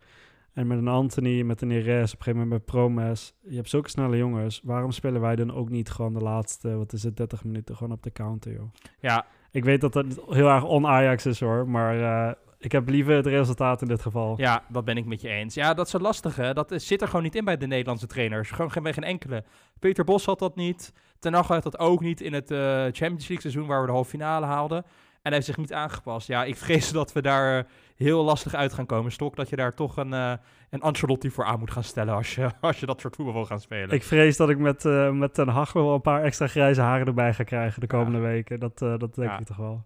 En 0.53 0.67
met 0.67 0.79
een 0.79 0.89
Anthony, 0.89 1.43
met 1.43 1.61
een 1.61 1.69
Neres, 1.69 2.13
op 2.13 2.19
een 2.19 2.25
gegeven 2.25 2.33
moment 2.33 2.51
met 2.51 2.65
Promes. 2.65 3.35
Je 3.41 3.57
hebt 3.57 3.69
zulke 3.69 3.89
snelle 3.89 4.17
jongens. 4.17 4.61
Waarom 4.65 4.91
spelen 4.91 5.21
wij 5.21 5.37
dan 5.37 5.55
ook 5.55 5.69
niet 5.71 5.91
gewoon 5.91 6.15
de 6.15 6.21
laatste, 6.21 6.77
wat 6.77 6.93
is 6.93 7.03
het, 7.03 7.17
30 7.17 7.45
minuten 7.45 7.77
gewoon 7.77 7.93
op 7.93 8.03
de 8.03 8.13
counter, 8.13 8.53
joh? 8.53 8.73
Ja. 9.01 9.27
Ik 9.51 9.65
weet 9.65 9.81
dat 9.81 9.93
dat 9.93 10.07
heel 10.29 10.49
erg 10.49 10.65
on-Ajax 10.65 11.27
is, 11.27 11.41
hoor. 11.41 11.69
Maar 11.69 11.99
uh, 11.99 12.33
ik 12.65 12.73
heb 12.73 12.89
liever 12.89 13.15
het 13.15 13.27
resultaat 13.27 13.83
in 13.83 13.89
dit 13.89 14.03
geval. 14.03 14.35
Ja, 14.37 14.65
dat 14.69 14.85
ben 14.85 14.97
ik 14.97 15.05
met 15.05 15.21
je 15.21 15.29
eens. 15.29 15.55
Ja, 15.55 15.75
dat 15.75 15.87
is 15.87 15.93
lastig, 15.93 16.37
hè. 16.37 16.53
Dat 16.53 16.73
zit 16.77 17.01
er 17.01 17.07
gewoon 17.07 17.23
niet 17.23 17.35
in 17.35 17.45
bij 17.45 17.57
de 17.57 17.67
Nederlandse 17.67 18.07
trainers. 18.07 18.51
Gewoon 18.51 18.71
geen, 18.71 18.95
geen 18.95 19.05
enkele. 19.05 19.45
Peter 19.79 20.05
Bos 20.05 20.25
had 20.25 20.39
dat 20.39 20.57
niet. 20.57 20.93
Ten 21.19 21.35
Hag 21.35 21.49
had 21.49 21.63
dat 21.63 21.79
ook 21.79 22.01
niet 22.01 22.21
in 22.21 22.33
het 22.33 22.51
uh, 22.51 22.59
Champions 22.83 23.29
League 23.29 23.41
seizoen 23.41 23.67
waar 23.67 23.81
we 23.81 23.87
de 23.87 23.93
halve 23.93 24.11
finale 24.11 24.47
haalden. 24.47 24.79
En 24.79 25.31
hij 25.31 25.33
heeft 25.33 25.47
zich 25.47 25.57
niet 25.57 25.73
aangepast. 25.73 26.27
Ja, 26.27 26.45
ik 26.45 26.57
vrees 26.57 26.93
dat 27.01 27.13
we 27.13 27.23
daar 27.23 27.59
uh, 27.59 27.65
heel 27.97 28.25
lastig 28.25 28.55
uit 28.55 28.73
gaan 28.73 28.87
komen. 28.87 29.13
Stok 29.13 29.37
dat 29.37 29.49
je 29.49 29.57
daar 29.57 29.75
toch 29.75 29.97
een, 29.97 30.13
uh, 30.13 30.33
een 30.71 30.81
Ancelotti 30.81 31.31
voor 31.31 31.45
aan 31.45 31.59
moet 31.59 31.71
gaan 31.71 31.85
stellen 31.85 32.15
als 32.15 32.35
je, 32.35 32.51
als 32.61 32.81
je 32.81 32.87
dat 32.87 33.01
soort 33.01 33.17
voetbal 33.17 33.35
wil 33.35 33.45
gaan 33.45 33.61
spelen. 33.61 33.91
Ik 33.91 34.03
vrees 34.03 34.37
dat 34.37 34.49
ik 34.49 34.59
met, 34.59 34.85
met 35.13 35.35
Ten 35.35 35.49
Hag 35.49 35.73
wel 35.73 35.95
een 35.95 36.01
paar 36.01 36.23
extra 36.23 36.47
grijze 36.47 36.81
haren 36.81 37.07
erbij 37.07 37.35
ga 37.35 37.45
krijgen 37.45 37.81
de 37.81 37.87
komende 37.87 38.19
ja. 38.19 38.25
weken. 38.25 38.61
Dat, 38.61 38.79
dat 38.79 39.15
denk 39.15 39.31
ja. 39.31 39.39
ik 39.39 39.47
toch 39.47 39.57
wel. 39.57 39.85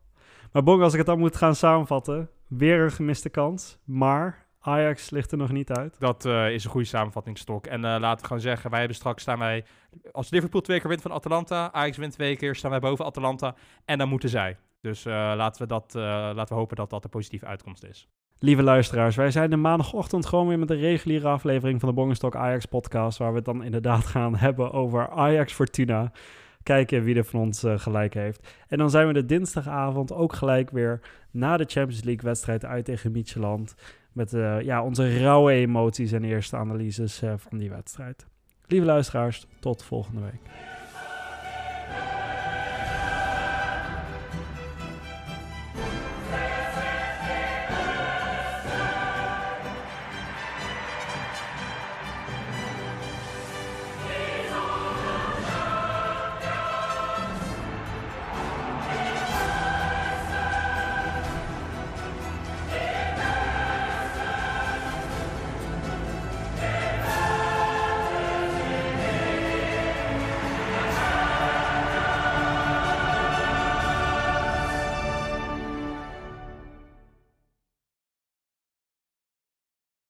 Maar 0.52 0.62
Bong, 0.62 0.82
als 0.82 0.92
ik 0.92 0.98
het 0.98 1.06
dan 1.06 1.18
moet 1.18 1.36
gaan 1.36 1.54
samenvatten. 1.54 2.28
Weer 2.48 2.80
een 2.80 2.92
gemiste 2.92 3.28
kans, 3.28 3.78
maar 3.84 4.46
Ajax 4.60 5.10
ligt 5.10 5.32
er 5.32 5.38
nog 5.38 5.52
niet 5.52 5.70
uit. 5.70 5.96
Dat 6.00 6.24
uh, 6.24 6.50
is 6.50 6.64
een 6.64 6.70
goede 6.70 6.86
samenvattingsstok. 6.86 7.66
En 7.66 7.84
uh, 7.84 7.96
laten 8.00 8.20
we 8.20 8.26
gewoon 8.26 8.42
zeggen, 8.42 8.70
wij 8.70 8.78
hebben 8.78 8.96
straks 8.96 9.22
staan 9.22 9.38
wij... 9.38 9.64
Als 10.12 10.30
Liverpool 10.30 10.60
twee 10.60 10.80
keer 10.80 10.88
wint 10.88 11.02
van 11.02 11.12
Atalanta, 11.12 11.72
Ajax 11.72 11.96
wint 11.96 12.12
twee 12.12 12.36
keer, 12.36 12.54
staan 12.54 12.70
wij 12.70 12.80
boven 12.80 13.04
Atalanta. 13.04 13.54
En 13.84 13.98
dan 13.98 14.08
moeten 14.08 14.28
zij. 14.28 14.56
Dus 14.80 15.06
uh, 15.06 15.12
laten, 15.12 15.62
we 15.62 15.68
dat, 15.68 15.94
laten 15.94 16.54
we 16.54 16.60
hopen 16.60 16.76
dat 16.76 16.90
dat 16.90 17.04
een 17.04 17.10
positieve 17.10 17.46
uitkomst 17.46 17.84
is. 17.84 18.08
Lieve 18.38 18.62
luisteraars, 18.62 19.16
wij 19.16 19.30
zijn 19.30 19.50
de 19.50 19.56
maandagochtend 19.56 20.26
gewoon 20.26 20.48
weer 20.48 20.58
met 20.58 20.70
een 20.70 20.80
reguliere 20.80 21.28
aflevering 21.28 21.80
van 21.80 21.88
de 21.88 21.94
Bongenstok 21.94 22.36
Ajax 22.36 22.66
podcast. 22.66 23.18
Waar 23.18 23.30
we 23.30 23.36
het 23.36 23.44
dan 23.44 23.64
inderdaad 23.64 24.06
gaan 24.06 24.36
hebben 24.46 24.72
over 24.72 25.08
Ajax 25.08 25.52
Fortuna 25.52 26.12
kijken 26.68 27.02
wie 27.02 27.16
er 27.16 27.24
van 27.24 27.40
ons 27.40 27.64
uh, 27.64 27.78
gelijk 27.78 28.14
heeft. 28.14 28.48
En 28.68 28.78
dan 28.78 28.90
zijn 28.90 29.06
we 29.06 29.12
de 29.12 29.24
dinsdagavond 29.24 30.12
ook 30.12 30.32
gelijk 30.32 30.70
weer 30.70 31.00
na 31.30 31.56
de 31.56 31.64
Champions 31.64 32.04
League 32.04 32.24
wedstrijd 32.24 32.64
uit 32.64 32.84
tegen 32.84 33.12
Micheland. 33.12 33.74
Met 34.12 34.32
uh, 34.32 34.60
ja, 34.60 34.82
onze 34.82 35.18
rauwe 35.18 35.52
emoties 35.52 36.12
en 36.12 36.24
eerste 36.24 36.56
analyses 36.56 37.22
uh, 37.22 37.32
van 37.36 37.58
die 37.58 37.70
wedstrijd. 37.70 38.26
Lieve 38.66 38.86
luisteraars, 38.86 39.46
tot 39.60 39.84
volgende 39.84 40.20
week. 40.20 40.77